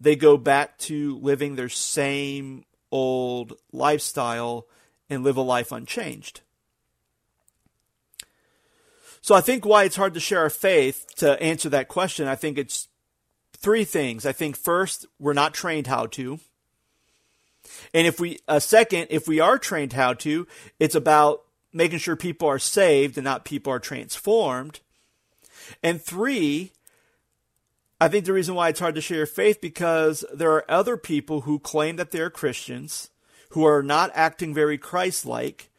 they 0.00 0.14
go 0.14 0.36
back 0.36 0.78
to 0.78 1.18
living 1.18 1.56
their 1.56 1.68
same 1.68 2.64
old 2.92 3.54
lifestyle 3.72 4.68
and 5.10 5.24
live 5.24 5.36
a 5.36 5.42
life 5.42 5.72
unchanged. 5.72 6.40
So 9.20 9.34
I 9.34 9.40
think 9.40 9.66
why 9.66 9.82
it's 9.82 9.96
hard 9.96 10.14
to 10.14 10.20
share 10.20 10.42
our 10.42 10.50
faith 10.50 11.04
to 11.16 11.40
answer 11.42 11.68
that 11.70 11.88
question, 11.88 12.28
I 12.28 12.36
think 12.36 12.58
it's 12.58 12.86
three 13.56 13.84
things. 13.84 14.24
I 14.24 14.30
think 14.30 14.56
first, 14.56 15.04
we're 15.18 15.32
not 15.32 15.52
trained 15.52 15.88
how 15.88 16.06
to. 16.06 16.38
And 17.94 18.06
if 18.06 18.20
we, 18.20 18.38
a 18.48 18.60
second, 18.60 19.08
if 19.10 19.28
we 19.28 19.40
are 19.40 19.58
trained 19.58 19.92
how 19.92 20.14
to, 20.14 20.46
it's 20.78 20.94
about 20.94 21.42
making 21.72 21.98
sure 21.98 22.16
people 22.16 22.48
are 22.48 22.58
saved 22.58 23.16
and 23.16 23.24
not 23.24 23.44
people 23.44 23.72
are 23.72 23.78
transformed. 23.78 24.80
And 25.82 26.02
three, 26.02 26.72
I 28.00 28.08
think 28.08 28.24
the 28.24 28.32
reason 28.32 28.54
why 28.54 28.68
it's 28.68 28.80
hard 28.80 28.94
to 28.96 29.00
share 29.00 29.18
your 29.18 29.26
faith 29.26 29.60
because 29.60 30.24
there 30.34 30.52
are 30.52 30.70
other 30.70 30.96
people 30.96 31.42
who 31.42 31.58
claim 31.58 31.96
that 31.96 32.10
they're 32.10 32.30
Christians 32.30 33.10
who 33.50 33.64
are 33.64 33.82
not 33.82 34.10
acting 34.14 34.52
very 34.52 34.78
Christ-like. 34.78 35.70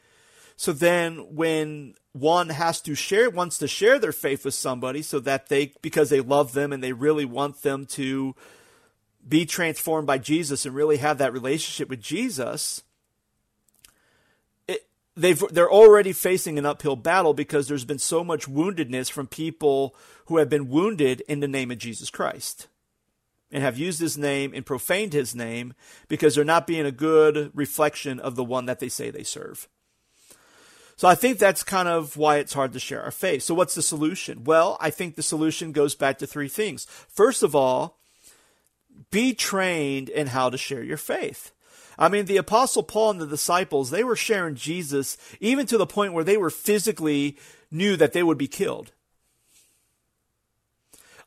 So 0.55 0.71
then 0.71 1.35
when 1.35 1.95
one 2.13 2.49
has 2.49 2.79
to 2.81 2.93
share 2.93 3.29
wants 3.29 3.57
to 3.57 3.67
share 3.67 3.97
their 3.97 4.11
faith 4.11 4.45
with 4.45 4.53
somebody 4.53 5.01
so 5.01 5.19
that 5.21 5.49
they 5.49 5.73
because 5.81 6.09
they 6.09 6.21
love 6.21 6.53
them 6.53 6.71
and 6.71 6.83
they 6.83 6.93
really 6.93 7.25
want 7.25 7.63
them 7.63 7.85
to 7.87 8.35
be 9.27 9.45
transformed 9.45 10.07
by 10.07 10.17
Jesus 10.17 10.65
and 10.65 10.75
really 10.75 10.97
have 10.97 11.17
that 11.17 11.33
relationship 11.33 11.89
with 11.89 12.01
Jesus, 12.01 12.83
they've 15.15 15.43
they're 15.51 15.71
already 15.71 16.11
facing 16.13 16.57
an 16.57 16.65
uphill 16.65 16.95
battle 16.95 17.33
because 17.33 17.67
there's 17.67 17.85
been 17.85 17.99
so 17.99 18.23
much 18.23 18.49
woundedness 18.49 19.11
from 19.11 19.27
people 19.27 19.95
who 20.25 20.37
have 20.37 20.49
been 20.49 20.69
wounded 20.69 21.21
in 21.27 21.39
the 21.39 21.47
name 21.47 21.71
of 21.71 21.77
Jesus 21.77 22.09
Christ 22.09 22.67
and 23.51 23.61
have 23.61 23.77
used 23.77 23.99
his 23.99 24.17
name 24.17 24.51
and 24.53 24.65
profaned 24.65 25.13
his 25.13 25.35
name 25.35 25.73
because 26.07 26.35
they're 26.35 26.43
not 26.43 26.65
being 26.65 26.85
a 26.85 26.91
good 26.91 27.51
reflection 27.53 28.19
of 28.19 28.35
the 28.35 28.43
one 28.43 28.65
that 28.65 28.79
they 28.79 28.89
say 28.89 29.11
they 29.11 29.23
serve. 29.23 29.67
So 30.95 31.07
I 31.07 31.15
think 31.15 31.37
that's 31.37 31.63
kind 31.63 31.87
of 31.87 32.17
why 32.17 32.37
it's 32.37 32.53
hard 32.53 32.73
to 32.73 32.79
share 32.79 33.03
our 33.03 33.11
faith. 33.11 33.43
So 33.43 33.53
what's 33.53 33.75
the 33.75 33.81
solution? 33.81 34.43
Well, 34.43 34.77
I 34.79 34.89
think 34.89 35.15
the 35.15 35.23
solution 35.23 35.71
goes 35.71 35.95
back 35.95 36.17
to 36.19 36.27
three 36.27 36.47
things. 36.47 36.85
First 37.09 37.43
of 37.43 37.55
all, 37.55 37.99
be 39.11 39.33
trained 39.33 40.09
in 40.09 40.27
how 40.27 40.49
to 40.49 40.57
share 40.57 40.83
your 40.83 40.97
faith. 40.97 41.51
I 41.97 42.09
mean, 42.09 42.25
the 42.25 42.37
Apostle 42.37 42.83
Paul 42.83 43.11
and 43.11 43.21
the 43.21 43.27
disciples, 43.27 43.89
they 43.89 44.03
were 44.03 44.15
sharing 44.15 44.55
Jesus 44.55 45.17
even 45.39 45.65
to 45.67 45.77
the 45.77 45.85
point 45.85 46.13
where 46.13 46.23
they 46.23 46.37
were 46.37 46.49
physically 46.49 47.37
knew 47.69 47.95
that 47.97 48.13
they 48.13 48.23
would 48.23 48.37
be 48.37 48.47
killed. 48.47 48.91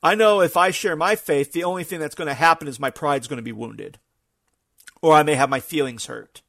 I 0.03 0.15
know 0.15 0.41
if 0.41 0.57
I 0.57 0.71
share 0.71 0.97
my 0.97 1.17
faith, 1.17 1.53
the 1.53 1.65
only 1.65 1.85
thing 1.85 2.01
that's 2.01 2.15
going 2.15 2.29
to 2.29 2.35
happen 2.35 2.69
is 2.69 2.79
my 2.79 2.91
pride's 2.91 3.29
going 3.29 3.39
to 3.39 3.43
be 3.43 3.53
wounded. 3.53 3.99
Or 5.03 5.13
I 5.13 5.23
may 5.23 5.35
have 5.35 5.51
my 5.51 5.61
feelings 5.61 6.07
hurt. 6.07 6.43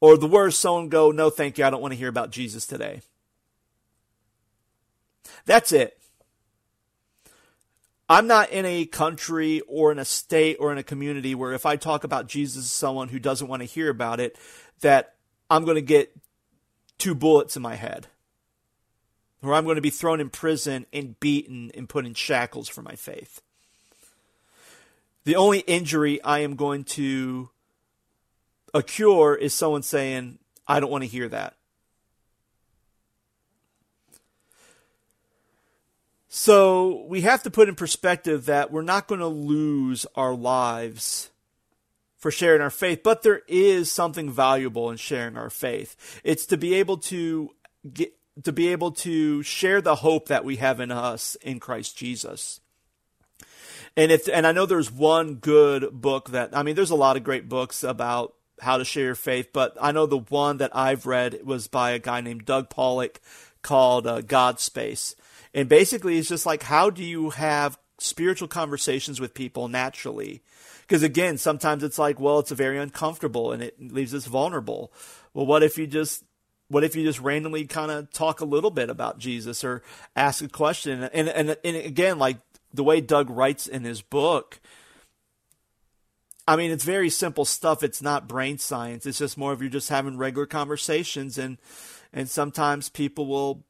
Or 0.00 0.16
the 0.16 0.26
words 0.26 0.56
someone 0.56 0.88
go, 0.88 1.10
no, 1.10 1.30
thank 1.30 1.58
you, 1.58 1.64
I 1.64 1.70
don't 1.70 1.82
want 1.82 1.92
to 1.92 1.98
hear 1.98 2.08
about 2.08 2.30
Jesus 2.30 2.66
today. 2.66 3.02
That's 5.46 5.72
it. 5.72 5.99
I'm 8.10 8.26
not 8.26 8.50
in 8.50 8.66
a 8.66 8.86
country 8.86 9.60
or 9.68 9.92
in 9.92 10.00
a 10.00 10.04
state 10.04 10.56
or 10.58 10.72
in 10.72 10.78
a 10.78 10.82
community 10.82 11.36
where 11.36 11.52
if 11.52 11.64
I 11.64 11.76
talk 11.76 12.02
about 12.02 12.26
Jesus 12.26 12.64
to 12.64 12.68
someone 12.68 13.08
who 13.08 13.20
doesn't 13.20 13.46
want 13.46 13.62
to 13.62 13.66
hear 13.66 13.88
about 13.88 14.18
it, 14.18 14.36
that 14.80 15.14
I'm 15.48 15.64
going 15.64 15.76
to 15.76 15.80
get 15.80 16.12
two 16.98 17.14
bullets 17.14 17.54
in 17.54 17.62
my 17.62 17.76
head. 17.76 18.08
Or 19.44 19.54
I'm 19.54 19.62
going 19.62 19.76
to 19.76 19.80
be 19.80 19.90
thrown 19.90 20.20
in 20.20 20.28
prison 20.28 20.86
and 20.92 21.20
beaten 21.20 21.70
and 21.76 21.88
put 21.88 22.04
in 22.04 22.14
shackles 22.14 22.68
for 22.68 22.82
my 22.82 22.96
faith. 22.96 23.42
The 25.22 25.36
only 25.36 25.60
injury 25.60 26.20
I 26.20 26.40
am 26.40 26.56
going 26.56 26.82
to 26.84 27.50
a 28.74 28.82
cure 28.82 29.36
is 29.36 29.54
someone 29.54 29.84
saying, 29.84 30.40
I 30.66 30.80
don't 30.80 30.90
want 30.90 31.04
to 31.04 31.08
hear 31.08 31.28
that. 31.28 31.54
So 36.32 37.06
we 37.08 37.22
have 37.22 37.42
to 37.42 37.50
put 37.50 37.68
in 37.68 37.74
perspective 37.74 38.46
that 38.46 38.70
we're 38.70 38.82
not 38.82 39.08
going 39.08 39.18
to 39.18 39.26
lose 39.26 40.06
our 40.14 40.32
lives 40.32 41.30
for 42.18 42.30
sharing 42.30 42.62
our 42.62 42.70
faith, 42.70 43.02
but 43.02 43.22
there 43.22 43.42
is 43.48 43.90
something 43.90 44.30
valuable 44.30 44.90
in 44.90 44.96
sharing 44.96 45.36
our 45.36 45.50
faith. 45.50 46.20
It's 46.22 46.46
to 46.46 46.56
be 46.56 46.74
able 46.74 46.98
to 46.98 47.50
get 47.92 48.14
to 48.44 48.52
be 48.52 48.68
able 48.68 48.92
to 48.92 49.42
share 49.42 49.80
the 49.80 49.96
hope 49.96 50.28
that 50.28 50.44
we 50.44 50.56
have 50.56 50.78
in 50.78 50.92
us 50.92 51.34
in 51.42 51.58
Christ 51.58 51.98
Jesus. 51.98 52.60
And 53.96 54.12
if 54.12 54.28
and 54.28 54.46
I 54.46 54.52
know 54.52 54.66
there's 54.66 54.92
one 54.92 55.34
good 55.34 56.00
book 56.00 56.30
that 56.30 56.56
I 56.56 56.62
mean 56.62 56.76
there's 56.76 56.90
a 56.90 56.94
lot 56.94 57.16
of 57.16 57.24
great 57.24 57.48
books 57.48 57.82
about 57.82 58.34
how 58.60 58.78
to 58.78 58.84
share 58.84 59.06
your 59.06 59.14
faith, 59.16 59.48
but 59.52 59.76
I 59.80 59.90
know 59.90 60.06
the 60.06 60.18
one 60.18 60.58
that 60.58 60.76
I've 60.76 61.06
read 61.06 61.44
was 61.44 61.66
by 61.66 61.90
a 61.90 61.98
guy 61.98 62.20
named 62.20 62.44
Doug 62.44 62.70
Pollock 62.70 63.20
called 63.62 64.06
uh, 64.06 64.20
God 64.20 64.60
Space. 64.60 65.16
And 65.54 65.68
basically 65.68 66.18
it's 66.18 66.28
just 66.28 66.46
like 66.46 66.62
how 66.62 66.90
do 66.90 67.04
you 67.04 67.30
have 67.30 67.78
spiritual 67.98 68.48
conversations 68.48 69.20
with 69.20 69.34
people 69.34 69.68
naturally? 69.68 70.42
Because 70.82 71.02
again, 71.02 71.38
sometimes 71.38 71.82
it's 71.82 71.98
like, 71.98 72.18
well, 72.18 72.40
it's 72.40 72.50
very 72.50 72.78
uncomfortable 72.78 73.52
and 73.52 73.62
it 73.62 73.80
leaves 73.80 74.14
us 74.14 74.26
vulnerable. 74.26 74.92
Well, 75.34 75.46
what 75.46 75.62
if 75.62 75.78
you 75.78 75.86
just 75.86 76.24
what 76.68 76.84
if 76.84 76.94
you 76.94 77.04
just 77.04 77.20
randomly 77.20 77.66
kind 77.66 77.90
of 77.90 78.12
talk 78.12 78.40
a 78.40 78.44
little 78.44 78.70
bit 78.70 78.90
about 78.90 79.18
Jesus 79.18 79.64
or 79.64 79.82
ask 80.14 80.42
a 80.42 80.48
question? 80.48 81.02
And, 81.12 81.28
and 81.28 81.56
and 81.64 81.76
again, 81.76 82.18
like 82.18 82.38
the 82.72 82.84
way 82.84 83.00
Doug 83.00 83.28
writes 83.28 83.66
in 83.66 83.82
his 83.82 84.02
book, 84.02 84.60
I 86.46 86.56
mean, 86.56 86.70
it's 86.70 86.84
very 86.84 87.10
simple 87.10 87.44
stuff. 87.44 87.82
It's 87.82 88.02
not 88.02 88.28
brain 88.28 88.58
science. 88.58 89.06
It's 89.06 89.18
just 89.18 89.36
more 89.36 89.52
of 89.52 89.60
you're 89.60 89.70
just 89.70 89.88
having 89.88 90.16
regular 90.16 90.46
conversations, 90.46 91.38
and 91.38 91.58
and 92.12 92.28
sometimes 92.28 92.88
people 92.88 93.26
will 93.26 93.64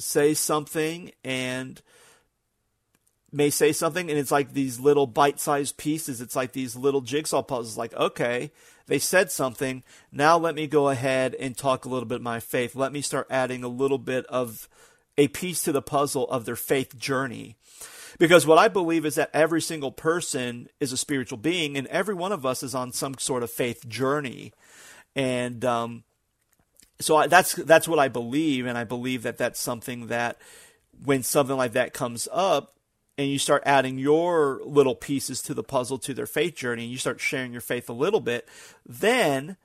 say 0.00 0.34
something 0.34 1.12
and 1.24 1.80
may 3.32 3.50
say 3.50 3.72
something 3.72 4.10
and 4.10 4.18
it's 4.18 4.32
like 4.32 4.52
these 4.52 4.80
little 4.80 5.06
bite-sized 5.06 5.76
pieces. 5.76 6.20
It's 6.20 6.34
like 6.34 6.52
these 6.52 6.74
little 6.74 7.00
jigsaw 7.00 7.42
puzzles. 7.42 7.78
Like 7.78 7.94
okay 7.94 8.50
they 8.90 8.98
said 8.98 9.30
something. 9.30 9.84
Now 10.10 10.36
let 10.36 10.56
me 10.56 10.66
go 10.66 10.88
ahead 10.88 11.36
and 11.36 11.56
talk 11.56 11.84
a 11.84 11.88
little 11.88 12.08
bit 12.08 12.20
my 12.20 12.40
faith. 12.40 12.74
Let 12.74 12.92
me 12.92 13.00
start 13.00 13.28
adding 13.30 13.62
a 13.62 13.68
little 13.68 13.98
bit 13.98 14.26
of 14.26 14.68
a 15.16 15.28
piece 15.28 15.62
to 15.62 15.72
the 15.72 15.80
puzzle 15.80 16.28
of 16.28 16.44
their 16.44 16.56
faith 16.56 16.98
journey. 16.98 17.56
Because 18.18 18.46
what 18.46 18.58
i 18.58 18.66
believe 18.66 19.06
is 19.06 19.14
that 19.14 19.30
every 19.32 19.62
single 19.62 19.92
person 19.92 20.66
is 20.80 20.92
a 20.92 20.96
spiritual 20.96 21.38
being 21.38 21.76
and 21.78 21.86
every 21.86 22.14
one 22.14 22.32
of 22.32 22.44
us 22.44 22.64
is 22.64 22.74
on 22.74 22.92
some 22.92 23.16
sort 23.16 23.44
of 23.44 23.50
faith 23.50 23.88
journey. 23.88 24.52
And 25.14 25.64
um, 25.64 26.02
so 27.00 27.16
I, 27.16 27.26
that's 27.26 27.54
that's 27.54 27.88
what 27.88 27.98
i 27.98 28.08
believe 28.08 28.66
and 28.66 28.78
i 28.78 28.84
believe 28.84 29.22
that 29.24 29.38
that's 29.38 29.60
something 29.60 30.08
that 30.08 30.38
when 31.02 31.22
something 31.22 31.56
like 31.56 31.72
that 31.72 31.94
comes 31.94 32.28
up 32.32 32.74
and 33.20 33.28
you 33.28 33.38
start 33.38 33.62
adding 33.66 33.98
your 33.98 34.62
little 34.64 34.94
pieces 34.94 35.42
to 35.42 35.52
the 35.54 35.62
puzzle 35.62 35.98
to 35.98 36.14
their 36.14 36.26
faith 36.26 36.54
journey 36.56 36.84
and 36.84 36.92
you 36.92 36.98
start 36.98 37.20
sharing 37.20 37.52
your 37.52 37.60
faith 37.60 37.88
a 37.90 37.92
little 37.92 38.20
bit, 38.20 38.48
then 38.86 39.58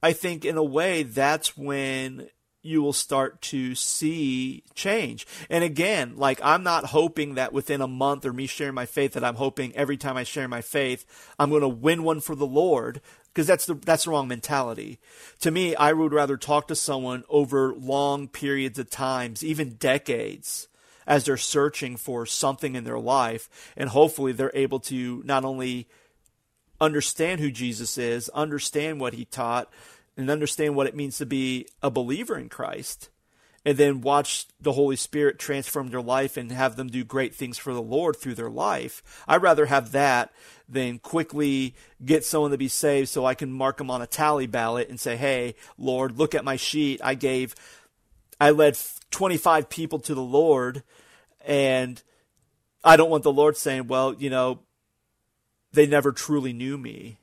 I 0.00 0.12
think 0.12 0.44
in 0.44 0.56
a 0.56 0.62
way 0.62 1.02
that's 1.02 1.56
when 1.56 2.28
you 2.62 2.82
will 2.82 2.92
start 2.92 3.42
to 3.42 3.74
see 3.74 4.62
change. 4.74 5.26
And 5.50 5.64
again, 5.64 6.14
like 6.16 6.40
I'm 6.42 6.62
not 6.62 6.86
hoping 6.86 7.34
that 7.34 7.52
within 7.52 7.80
a 7.80 7.88
month 7.88 8.24
or 8.24 8.32
me 8.32 8.46
sharing 8.46 8.74
my 8.74 8.86
faith 8.86 9.14
that 9.14 9.24
I'm 9.24 9.34
hoping 9.34 9.74
every 9.74 9.96
time 9.96 10.16
I 10.16 10.22
share 10.22 10.46
my 10.46 10.62
faith, 10.62 11.04
I'm 11.38 11.50
going 11.50 11.62
to 11.62 11.68
win 11.68 12.04
one 12.04 12.20
for 12.20 12.34
the 12.34 12.46
Lord 12.46 13.00
because 13.34 13.48
that's 13.48 13.66
the 13.66 13.74
that's 13.74 14.04
the 14.04 14.10
wrong 14.10 14.28
mentality. 14.28 15.00
To 15.40 15.50
me, 15.50 15.74
I 15.74 15.92
would 15.92 16.12
rather 16.12 16.36
talk 16.36 16.68
to 16.68 16.76
someone 16.76 17.24
over 17.28 17.74
long 17.74 18.28
periods 18.28 18.78
of 18.78 18.90
times, 18.90 19.44
even 19.44 19.74
decades, 19.74 20.68
as 21.06 21.24
they're 21.24 21.36
searching 21.36 21.96
for 21.96 22.26
something 22.26 22.76
in 22.76 22.84
their 22.84 22.98
life. 22.98 23.72
And 23.76 23.90
hopefully 23.90 24.32
they're 24.32 24.52
able 24.54 24.80
to 24.80 25.22
not 25.24 25.44
only 25.44 25.88
understand 26.80 27.40
who 27.40 27.50
Jesus 27.50 27.98
is, 27.98 28.28
understand 28.30 29.00
what 29.00 29.14
he 29.14 29.24
taught, 29.24 29.72
and 30.16 30.30
understand 30.30 30.76
what 30.76 30.86
it 30.86 30.94
means 30.94 31.18
to 31.18 31.26
be 31.26 31.66
a 31.82 31.90
believer 31.90 32.38
in 32.38 32.48
Christ, 32.48 33.10
and 33.64 33.78
then 33.78 34.02
watch 34.02 34.46
the 34.60 34.72
Holy 34.72 34.96
Spirit 34.96 35.38
transform 35.38 35.88
their 35.88 36.02
life 36.02 36.36
and 36.36 36.52
have 36.52 36.76
them 36.76 36.88
do 36.88 37.02
great 37.02 37.34
things 37.34 37.56
for 37.56 37.72
the 37.72 37.82
Lord 37.82 38.16
through 38.16 38.34
their 38.34 38.50
life. 38.50 39.02
I'd 39.26 39.42
rather 39.42 39.66
have 39.66 39.92
that 39.92 40.32
than 40.68 40.98
quickly 40.98 41.74
get 42.04 42.24
someone 42.24 42.50
to 42.50 42.58
be 42.58 42.68
saved 42.68 43.08
so 43.08 43.24
I 43.24 43.34
can 43.34 43.52
mark 43.52 43.78
them 43.78 43.90
on 43.90 44.02
a 44.02 44.06
tally 44.06 44.46
ballot 44.46 44.88
and 44.88 45.00
say, 45.00 45.16
hey, 45.16 45.54
Lord, 45.78 46.18
look 46.18 46.34
at 46.34 46.44
my 46.44 46.56
sheet. 46.56 47.00
I 47.02 47.14
gave, 47.14 47.54
I 48.40 48.50
led 48.50 48.78
25 49.10 49.70
people 49.70 49.98
to 50.00 50.14
the 50.14 50.22
Lord, 50.22 50.82
and 51.46 52.02
I 52.82 52.96
don't 52.96 53.10
want 53.10 53.22
the 53.22 53.32
Lord 53.32 53.56
saying, 53.56 53.86
well, 53.86 54.14
you 54.14 54.28
know, 54.28 54.60
they 55.72 55.86
never 55.86 56.12
truly 56.12 56.52
knew 56.52 56.76
me. 56.76 57.18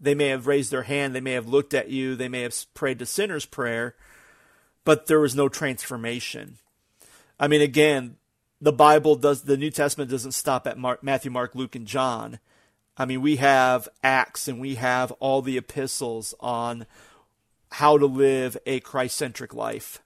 They 0.00 0.14
may 0.14 0.28
have 0.28 0.46
raised 0.46 0.70
their 0.70 0.82
hand, 0.82 1.14
they 1.14 1.20
may 1.20 1.32
have 1.32 1.48
looked 1.48 1.74
at 1.74 1.88
you, 1.88 2.14
they 2.14 2.28
may 2.28 2.42
have 2.42 2.54
prayed 2.74 2.98
the 2.98 3.06
sinner's 3.06 3.46
prayer, 3.46 3.94
but 4.84 5.06
there 5.06 5.20
was 5.20 5.34
no 5.34 5.48
transformation. 5.48 6.58
I 7.38 7.48
mean, 7.48 7.60
again, 7.60 8.16
the 8.60 8.72
Bible 8.72 9.16
does, 9.16 9.42
the 9.42 9.56
New 9.56 9.70
Testament 9.70 10.10
doesn't 10.10 10.32
stop 10.32 10.66
at 10.66 10.78
Mark, 10.78 11.02
Matthew, 11.02 11.30
Mark, 11.30 11.54
Luke, 11.54 11.74
and 11.74 11.86
John. 11.86 12.38
I 12.96 13.04
mean, 13.04 13.22
we 13.22 13.36
have 13.36 13.88
Acts 14.02 14.46
and 14.46 14.60
we 14.60 14.76
have 14.76 15.10
all 15.12 15.42
the 15.42 15.58
epistles 15.58 16.34
on 16.40 16.86
how 17.72 17.98
to 17.98 18.06
live 18.06 18.56
a 18.66 18.80
Christ 18.80 19.16
centric 19.16 19.52
life. 19.52 20.00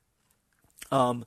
Um, 0.90 1.26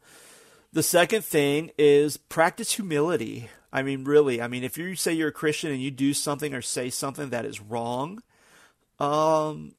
the 0.74 0.82
second 0.82 1.24
thing 1.24 1.72
is 1.78 2.18
practice 2.18 2.74
humility. 2.74 3.50
I 3.72 3.84
mean, 3.84 4.04
really, 4.06 4.42
I 4.42 4.48
mean, 4.48 4.64
if 4.64 4.78
you 4.78 4.96
say 4.96 5.14
you're 5.14 5.30
a 5.30 5.34
Christian 5.34 5.72
and 5.72 5.82
you 5.82 5.92
do 5.92 6.14
something 6.14 6.54
or 6.54 6.62
say 6.62 6.90
something 6.90 7.30
that 7.30 7.46
is 7.46 7.62
wrong, 7.62 8.24
um, 9.00 9.76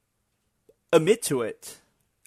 admit 0.93 1.23
to 1.25 1.43
it. 1.43 1.79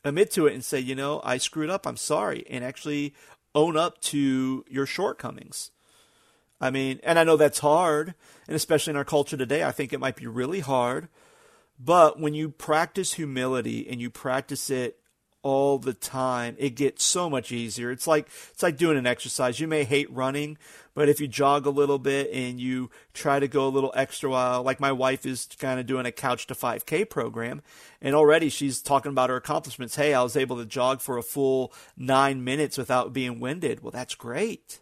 Admit 0.06 0.32
to 0.32 0.48
it 0.48 0.54
and 0.54 0.64
say, 0.64 0.80
you 0.80 0.96
know, 0.96 1.20
I 1.24 1.38
screwed 1.38 1.70
up. 1.70 1.86
I'm 1.86 1.98
sorry. 1.98 2.46
And 2.50 2.64
actually 2.64 3.14
own 3.56 3.76
up 3.76 4.00
to 4.02 4.64
your 4.70 4.86
shortcomings. 4.86 5.72
I 6.62 6.70
mean, 6.70 7.00
and 7.04 7.20
I 7.20 7.24
know 7.24 7.36
that's 7.36 7.60
hard. 7.60 8.14
And 8.48 8.56
especially 8.56 8.92
in 8.92 8.98
our 8.98 9.04
culture 9.04 9.36
today, 9.36 9.64
I 9.64 9.72
think 9.72 9.92
it 9.92 10.00
might 10.00 10.16
be 10.16 10.28
really 10.28 10.62
hard. 10.62 11.10
But 11.80 12.20
when 12.20 12.34
you 12.34 12.50
practice 12.50 13.14
humility 13.14 13.90
and 13.90 14.00
you 14.00 14.10
practice 14.10 14.70
it 14.70 15.00
all 15.46 15.78
the 15.78 15.94
time, 15.94 16.56
it 16.58 16.72
gets 16.72 17.04
so 17.04 17.30
much 17.30 17.52
easier. 17.52 17.92
It's 17.92 18.08
like 18.08 18.28
it's 18.52 18.64
like 18.64 18.78
doing 18.78 18.98
an 18.98 19.06
exercise. 19.06 19.60
You 19.60 19.68
may 19.68 19.84
hate 19.84 20.12
running, 20.12 20.58
but 20.96 21.08
if 21.08 21.22
you 21.22 21.28
jog 21.28 21.68
a 21.68 21.70
little 21.70 22.00
bit 22.00 22.32
and 22.34 22.60
you 22.60 22.90
try 23.14 23.40
to 23.40 23.48
go 23.48 23.68
a 23.68 23.70
little 23.70 23.94
extra 23.96 24.28
while, 24.32 24.64
like 24.64 24.80
my 24.80 24.92
wife 24.92 25.24
is 25.24 25.48
kind 25.60 25.80
of 25.80 25.86
doing 25.86 26.08
a 26.08 26.12
couch 26.12 26.48
to 26.48 26.56
5K 26.56 27.08
program, 27.12 27.62
and 28.02 28.16
already 28.16 28.50
she's 28.50 28.82
talking 28.82 29.12
about 29.12 29.30
her 29.30 29.36
accomplishments. 29.36 29.98
Hey, 29.98 30.16
I 30.16 30.24
was 30.24 30.36
able 30.36 30.58
to 30.58 30.66
jog 30.66 31.00
for 31.00 31.16
a 31.16 31.24
full 31.24 31.72
nine 31.96 32.44
minutes 32.44 32.76
without 32.76 33.14
being 33.14 33.40
winded. 33.40 33.84
Well, 33.84 33.92
that's 33.92 34.16
great. 34.16 34.80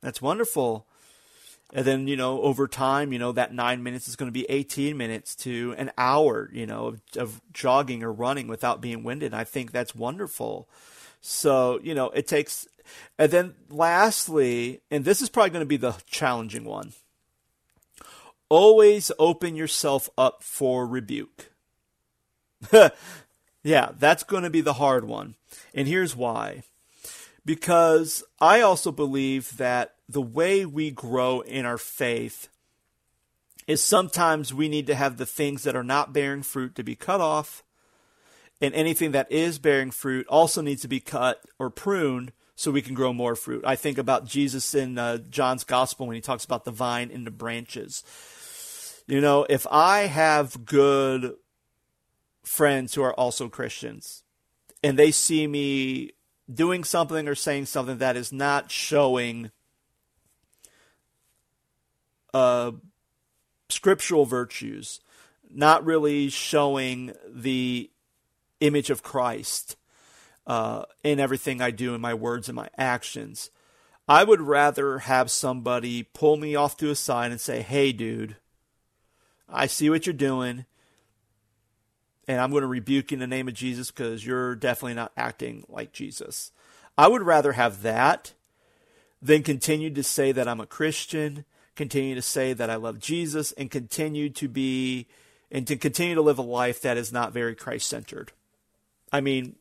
That's 0.00 0.22
wonderful. 0.22 0.86
And 1.74 1.84
then, 1.84 2.08
you 2.08 2.16
know, 2.16 2.40
over 2.40 2.66
time, 2.66 3.12
you 3.12 3.18
know, 3.18 3.32
that 3.32 3.52
nine 3.52 3.82
minutes 3.82 4.08
is 4.08 4.16
going 4.16 4.28
to 4.28 4.32
be 4.32 4.46
18 4.48 4.96
minutes 4.96 5.34
to 5.36 5.74
an 5.76 5.90
hour, 5.98 6.48
you 6.52 6.66
know, 6.66 6.86
of, 6.86 7.00
of 7.16 7.40
jogging 7.52 8.02
or 8.02 8.12
running 8.12 8.48
without 8.48 8.80
being 8.80 9.04
winded. 9.04 9.34
I 9.34 9.44
think 9.44 9.70
that's 9.70 9.94
wonderful. 9.94 10.66
So, 11.20 11.78
you 11.82 11.94
know, 11.94 12.08
it 12.10 12.26
takes, 12.26 12.66
and 13.18 13.30
then 13.30 13.54
lastly, 13.68 14.80
and 14.90 15.04
this 15.04 15.20
is 15.20 15.28
probably 15.28 15.50
going 15.50 15.60
to 15.60 15.66
be 15.66 15.76
the 15.76 15.94
challenging 16.06 16.64
one 16.64 16.92
always 18.48 19.12
open 19.18 19.56
yourself 19.56 20.08
up 20.16 20.42
for 20.42 20.86
rebuke. 20.86 21.50
yeah, 23.62 23.90
that's 23.98 24.22
going 24.24 24.42
to 24.42 24.50
be 24.50 24.60
the 24.60 24.74
hard 24.74 25.04
one. 25.04 25.34
And 25.74 25.86
here's 25.86 26.16
why. 26.16 26.62
Because 27.48 28.22
I 28.42 28.60
also 28.60 28.92
believe 28.92 29.56
that 29.56 29.94
the 30.06 30.20
way 30.20 30.66
we 30.66 30.90
grow 30.90 31.40
in 31.40 31.64
our 31.64 31.78
faith 31.78 32.50
is 33.66 33.82
sometimes 33.82 34.52
we 34.52 34.68
need 34.68 34.86
to 34.88 34.94
have 34.94 35.16
the 35.16 35.24
things 35.24 35.62
that 35.62 35.74
are 35.74 35.82
not 35.82 36.12
bearing 36.12 36.42
fruit 36.42 36.74
to 36.74 36.82
be 36.82 36.94
cut 36.94 37.22
off, 37.22 37.64
and 38.60 38.74
anything 38.74 39.12
that 39.12 39.32
is 39.32 39.58
bearing 39.58 39.90
fruit 39.90 40.26
also 40.26 40.60
needs 40.60 40.82
to 40.82 40.88
be 40.88 41.00
cut 41.00 41.40
or 41.58 41.70
pruned 41.70 42.32
so 42.54 42.70
we 42.70 42.82
can 42.82 42.92
grow 42.92 43.14
more 43.14 43.34
fruit. 43.34 43.64
I 43.64 43.76
think 43.76 43.96
about 43.96 44.26
Jesus 44.26 44.74
in 44.74 44.98
uh, 44.98 45.16
John's 45.16 45.64
gospel 45.64 46.06
when 46.06 46.16
he 46.16 46.20
talks 46.20 46.44
about 46.44 46.66
the 46.66 46.70
vine 46.70 47.10
and 47.10 47.26
the 47.26 47.30
branches. 47.30 48.04
You 49.06 49.22
know, 49.22 49.46
if 49.48 49.66
I 49.70 50.00
have 50.00 50.66
good 50.66 51.32
friends 52.42 52.94
who 52.94 53.02
are 53.02 53.14
also 53.14 53.48
Christians 53.48 54.22
and 54.82 54.98
they 54.98 55.12
see 55.12 55.46
me 55.46 56.12
doing 56.52 56.84
something 56.84 57.28
or 57.28 57.34
saying 57.34 57.66
something 57.66 57.98
that 57.98 58.16
is 58.16 58.32
not 58.32 58.70
showing 58.70 59.50
uh, 62.32 62.72
scriptural 63.68 64.24
virtues, 64.24 65.00
not 65.50 65.84
really 65.84 66.28
showing 66.28 67.12
the 67.28 67.90
image 68.60 68.90
of 68.90 69.02
Christ 69.02 69.76
uh, 70.46 70.84
in 71.04 71.20
everything 71.20 71.60
I 71.60 71.70
do, 71.70 71.94
in 71.94 72.00
my 72.00 72.14
words 72.14 72.48
and 72.48 72.56
my 72.56 72.68
actions. 72.76 73.50
I 74.08 74.24
would 74.24 74.40
rather 74.40 75.00
have 75.00 75.30
somebody 75.30 76.02
pull 76.02 76.38
me 76.38 76.54
off 76.54 76.78
to 76.78 76.90
a 76.90 76.94
side 76.94 77.30
and 77.30 77.40
say, 77.40 77.60
hey, 77.60 77.92
dude, 77.92 78.36
I 79.48 79.66
see 79.66 79.90
what 79.90 80.06
you're 80.06 80.14
doing, 80.14 80.64
and 82.28 82.40
I'm 82.40 82.50
going 82.50 82.60
to 82.60 82.68
rebuke 82.68 83.10
you 83.10 83.16
in 83.16 83.20
the 83.20 83.26
name 83.26 83.48
of 83.48 83.54
Jesus 83.54 83.90
because 83.90 84.24
you're 84.24 84.54
definitely 84.54 84.94
not 84.94 85.12
acting 85.16 85.64
like 85.68 85.92
Jesus. 85.92 86.52
I 86.96 87.08
would 87.08 87.22
rather 87.22 87.52
have 87.52 87.82
that 87.82 88.34
than 89.20 89.42
continue 89.42 89.90
to 89.94 90.02
say 90.02 90.30
that 90.32 90.46
I'm 90.46 90.60
a 90.60 90.66
Christian, 90.66 91.46
continue 91.74 92.14
to 92.14 92.22
say 92.22 92.52
that 92.52 92.68
I 92.68 92.76
love 92.76 93.00
Jesus, 93.00 93.52
and 93.52 93.70
continue 93.70 94.28
to 94.30 94.46
be 94.46 95.08
and 95.50 95.66
to 95.66 95.76
continue 95.76 96.14
to 96.14 96.20
live 96.20 96.38
a 96.38 96.42
life 96.42 96.82
that 96.82 96.98
is 96.98 97.10
not 97.10 97.32
very 97.32 97.54
Christ 97.54 97.88
centered. 97.88 98.32
I 99.10 99.22
mean, 99.22 99.56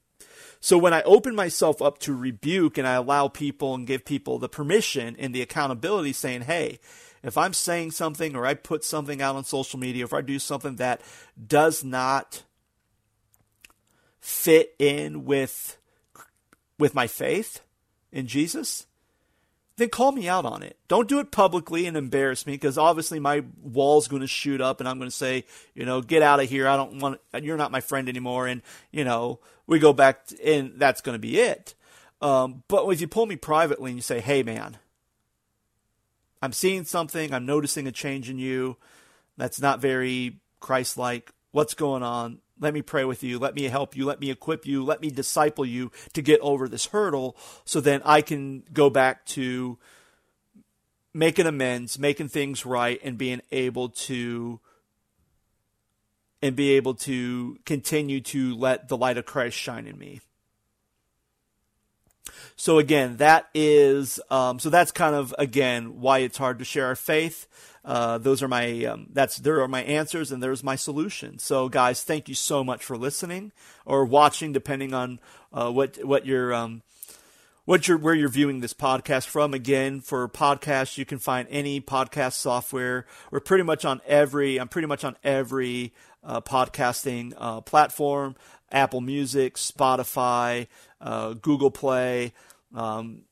so 0.60 0.78
when 0.78 0.94
I 0.94 1.02
open 1.04 1.34
myself 1.34 1.82
up 1.82 2.00
to 2.00 2.14
rebuke 2.14 2.78
and 2.78 2.86
I 2.86 2.96
allow 2.96 3.30
people 3.30 3.74
and 3.74 3.88
give 3.88 4.04
people 4.04 4.38
the 4.38 4.50
permission 4.50 5.16
and 5.18 5.34
the 5.34 5.42
accountability 5.42 6.12
saying, 6.12 6.42
hey, 6.42 6.80
if 7.24 7.38
I'm 7.38 7.54
saying 7.54 7.92
something 7.92 8.36
or 8.36 8.46
I 8.46 8.54
put 8.54 8.84
something 8.84 9.22
out 9.22 9.38
on 9.38 9.46
social 9.46 9.80
media, 9.80 10.04
if 10.04 10.14
I 10.14 10.22
do 10.22 10.40
something 10.40 10.76
that 10.76 11.02
does 11.48 11.86
not 11.86 12.44
fit 14.28 14.76
in 14.78 15.24
with 15.24 15.78
with 16.78 16.94
my 16.94 17.08
faith 17.08 17.62
in 18.12 18.28
Jesus, 18.28 18.86
then 19.78 19.88
call 19.88 20.12
me 20.12 20.28
out 20.28 20.44
on 20.44 20.64
it. 20.64 20.76
Don't 20.90 21.08
do 21.08 21.20
it 21.20 21.32
publicly 21.32 21.86
and 21.86 21.96
embarrass 21.96 22.46
me 22.46 22.54
because 22.54 22.78
obviously 22.78 23.22
my 23.22 23.46
wall's 23.64 24.10
going 24.10 24.22
to 24.22 24.28
shoot 24.28 24.60
up 24.60 24.82
and 24.82 24.90
I'm 24.90 24.98
going 24.98 25.10
to 25.10 25.16
say, 25.16 25.46
you 25.74 25.86
know, 25.86 26.02
get 26.02 26.22
out 26.22 26.42
of 26.42 26.50
here. 26.50 26.68
I 26.68 26.76
don't 26.76 27.00
want, 27.00 27.22
you're 27.42 27.56
not 27.56 27.72
my 27.72 27.80
friend 27.80 28.10
anymore. 28.10 28.48
And, 28.48 28.62
you 28.92 29.06
know, 29.06 29.40
we 29.66 29.80
go 29.80 29.94
back 29.94 30.28
to, 30.28 30.46
and 30.46 30.74
that's 30.76 31.00
going 31.00 31.16
to 31.16 31.20
be 31.20 31.40
it. 31.40 31.74
Um, 32.22 32.64
but 32.68 32.86
if 32.90 33.00
you 33.00 33.08
pull 33.08 33.28
me 33.28 33.38
privately 33.38 33.92
and 33.92 33.98
you 33.98 34.04
say, 34.04 34.20
hey, 34.20 34.44
man, 34.44 34.78
I'm 36.42 36.54
seeing 36.54 36.84
something, 36.84 37.34
I'm 37.34 37.46
noticing 37.46 37.88
a 37.88 37.94
change 37.94 38.30
in 38.30 38.40
you 38.40 38.76
that's 39.38 39.62
not 39.62 39.80
very 39.80 40.42
Christ 40.60 40.98
like. 40.98 41.32
What's 41.52 41.76
going 41.76 42.04
on? 42.04 42.40
Let 42.60 42.74
me 42.74 42.82
pray 42.82 43.06
with 43.06 43.24
you. 43.24 43.40
Let 43.40 43.56
me 43.56 43.64
help 43.64 43.96
you. 43.96 44.06
Let 44.06 44.20
me 44.20 44.32
equip 44.32 44.66
you. 44.66 44.84
Let 44.84 45.02
me 45.02 45.10
disciple 45.10 45.66
you 45.66 45.92
to 46.14 46.22
get 46.22 46.40
over 46.42 46.68
this 46.68 46.88
hurdle 46.88 47.38
so 47.66 47.80
then 47.80 48.02
I 48.04 48.22
can 48.22 48.64
go 48.74 48.90
back 48.90 49.26
to 49.28 49.78
making 51.14 51.46
amends, 51.46 51.98
making 51.98 52.30
things 52.30 52.66
right, 52.66 53.00
and 53.04 53.18
being 53.18 53.42
able 53.52 53.90
to 53.90 54.60
and 56.42 56.56
be 56.56 56.72
able 56.72 56.94
to 56.94 57.58
continue 57.66 58.22
to 58.22 58.56
let 58.56 58.88
the 58.88 58.98
light 58.98 59.18
of 59.18 59.26
Christ 59.26 59.58
shine 59.58 59.88
in 59.88 59.98
me. 59.98 60.22
So 62.56 62.80
again, 62.80 63.18
that 63.18 63.48
is 63.54 64.20
um, 64.30 64.60
so 64.60 64.70
that's 64.70 64.92
kind 64.92 65.16
of 65.16 65.34
again 65.38 66.02
why 66.02 66.20
it's 66.20 66.38
hard 66.38 66.60
to 66.60 66.66
share 66.66 66.88
our 66.88 66.96
faith. 66.96 67.48
Uh, 67.84 68.18
those 68.18 68.44
are 68.44 68.50
my 68.50 68.84
um, 68.84 69.08
that's 69.14 69.38
there 69.38 69.62
are 69.62 69.68
my 69.68 69.82
answers 69.84 70.32
and 70.32 70.44
there's 70.44 70.64
my 70.64 70.76
solution. 70.76 71.40
So 71.40 71.70
guys, 71.70 72.04
thank 72.04 72.28
you 72.28 72.36
so 72.36 72.64
much 72.64 72.84
for 72.84 72.98
listening 72.98 73.54
or 73.86 74.04
watching, 74.04 74.52
depending 74.52 74.94
on 74.94 75.20
uh, 75.54 75.72
what 75.72 76.04
what 76.04 76.26
your 76.26 76.54
um, 76.54 76.82
what 77.68 77.86
you're 77.86 77.98
where 77.98 78.14
you're 78.14 78.30
viewing 78.30 78.62
this 78.62 78.74
podcast 78.74 79.28
from. 79.28 79.54
Again, 79.54 80.00
for 80.00 80.28
podcasts, 80.30 80.98
you 80.98 81.06
can 81.06 81.20
find 81.20 81.48
any 81.52 81.82
podcast 81.82 82.34
software. 82.34 83.06
We're 83.30 83.42
pretty 83.42 83.64
much 83.64 83.84
on 83.86 84.02
every. 84.08 84.58
I'm 84.58 84.70
pretty 84.70 84.88
much 84.88 85.04
on 85.04 85.18
every 85.24 85.94
uh, 86.24 86.40
podcasting 86.40 87.34
uh, 87.38 87.60
platform: 87.62 88.36
Apple 88.72 89.02
Music, 89.02 89.56
Spotify, 89.56 90.68
uh, 91.02 91.34
Google 91.34 91.72
Play, 91.72 92.34
um, 92.74 93.24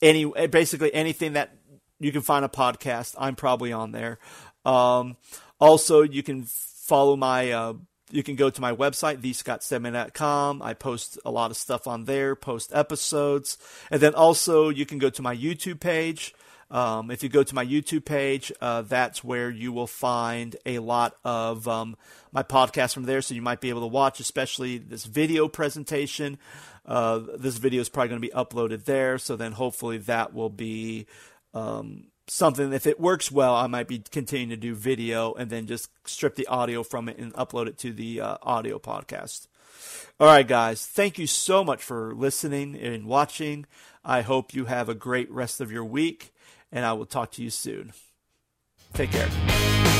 any 0.00 0.24
basically 0.48 0.92
anything 0.92 1.34
that 1.34 1.56
you 2.00 2.12
can 2.12 2.22
find 2.22 2.44
a 2.44 2.48
podcast. 2.48 3.14
I'm 3.18 3.36
probably 3.36 3.72
on 3.72 3.92
there. 3.92 4.18
Um, 4.64 5.16
also, 5.60 6.02
you 6.02 6.22
can 6.22 6.44
follow 6.44 7.16
my. 7.16 7.50
Uh, 7.50 7.74
you 8.10 8.22
can 8.22 8.36
go 8.36 8.50
to 8.50 8.60
my 8.60 8.74
website, 8.74 9.22
thescottstedman.com. 9.22 10.60
I 10.60 10.74
post 10.74 11.18
a 11.24 11.30
lot 11.30 11.50
of 11.50 11.56
stuff 11.56 11.86
on 11.86 12.04
there, 12.04 12.36
post 12.36 12.70
episodes. 12.74 13.56
And 13.90 14.02
then 14.02 14.14
also, 14.14 14.68
you 14.68 14.84
can 14.84 14.98
go 14.98 15.08
to 15.08 15.22
my 15.22 15.34
YouTube 15.34 15.80
page. 15.80 16.34
Um, 16.72 17.10
if 17.10 17.22
you 17.22 17.28
go 17.28 17.42
to 17.42 17.54
my 17.54 17.64
YouTube 17.64 18.06
page, 18.06 18.50
uh, 18.60 18.80
that's 18.82 19.22
where 19.22 19.50
you 19.50 19.72
will 19.72 19.86
find 19.86 20.56
a 20.64 20.78
lot 20.78 21.14
of 21.22 21.68
um, 21.68 21.96
my 22.32 22.42
podcasts 22.42 22.94
from 22.94 23.04
there. 23.04 23.20
So 23.20 23.34
you 23.34 23.42
might 23.42 23.60
be 23.60 23.68
able 23.68 23.82
to 23.82 23.86
watch, 23.86 24.20
especially 24.20 24.78
this 24.78 25.04
video 25.04 25.48
presentation. 25.48 26.38
Uh, 26.86 27.20
this 27.36 27.58
video 27.58 27.82
is 27.82 27.90
probably 27.90 28.08
going 28.08 28.22
to 28.22 28.28
be 28.28 28.34
uploaded 28.34 28.84
there. 28.86 29.18
So 29.18 29.36
then 29.36 29.52
hopefully 29.52 29.98
that 29.98 30.32
will 30.32 30.48
be 30.48 31.06
um, 31.52 32.06
something. 32.26 32.72
If 32.72 32.86
it 32.86 32.98
works 32.98 33.30
well, 33.30 33.54
I 33.54 33.66
might 33.66 33.86
be 33.86 33.98
continuing 33.98 34.48
to 34.48 34.56
do 34.56 34.74
video 34.74 35.34
and 35.34 35.50
then 35.50 35.66
just 35.66 35.90
strip 36.06 36.36
the 36.36 36.46
audio 36.46 36.82
from 36.82 37.08
it 37.10 37.18
and 37.18 37.34
upload 37.34 37.66
it 37.66 37.76
to 37.78 37.92
the 37.92 38.22
uh, 38.22 38.36
audio 38.42 38.78
podcast. 38.78 39.46
All 40.18 40.26
right, 40.26 40.46
guys. 40.46 40.86
Thank 40.86 41.18
you 41.18 41.26
so 41.26 41.64
much 41.64 41.82
for 41.82 42.14
listening 42.14 42.76
and 42.76 43.06
watching. 43.06 43.66
I 44.04 44.22
hope 44.22 44.54
you 44.54 44.64
have 44.66 44.88
a 44.88 44.94
great 44.94 45.30
rest 45.30 45.60
of 45.60 45.70
your 45.70 45.84
week, 45.84 46.31
and 46.72 46.84
I 46.84 46.94
will 46.94 47.06
talk 47.06 47.30
to 47.32 47.42
you 47.42 47.50
soon. 47.50 47.92
Take 48.94 49.12
care. 49.12 49.91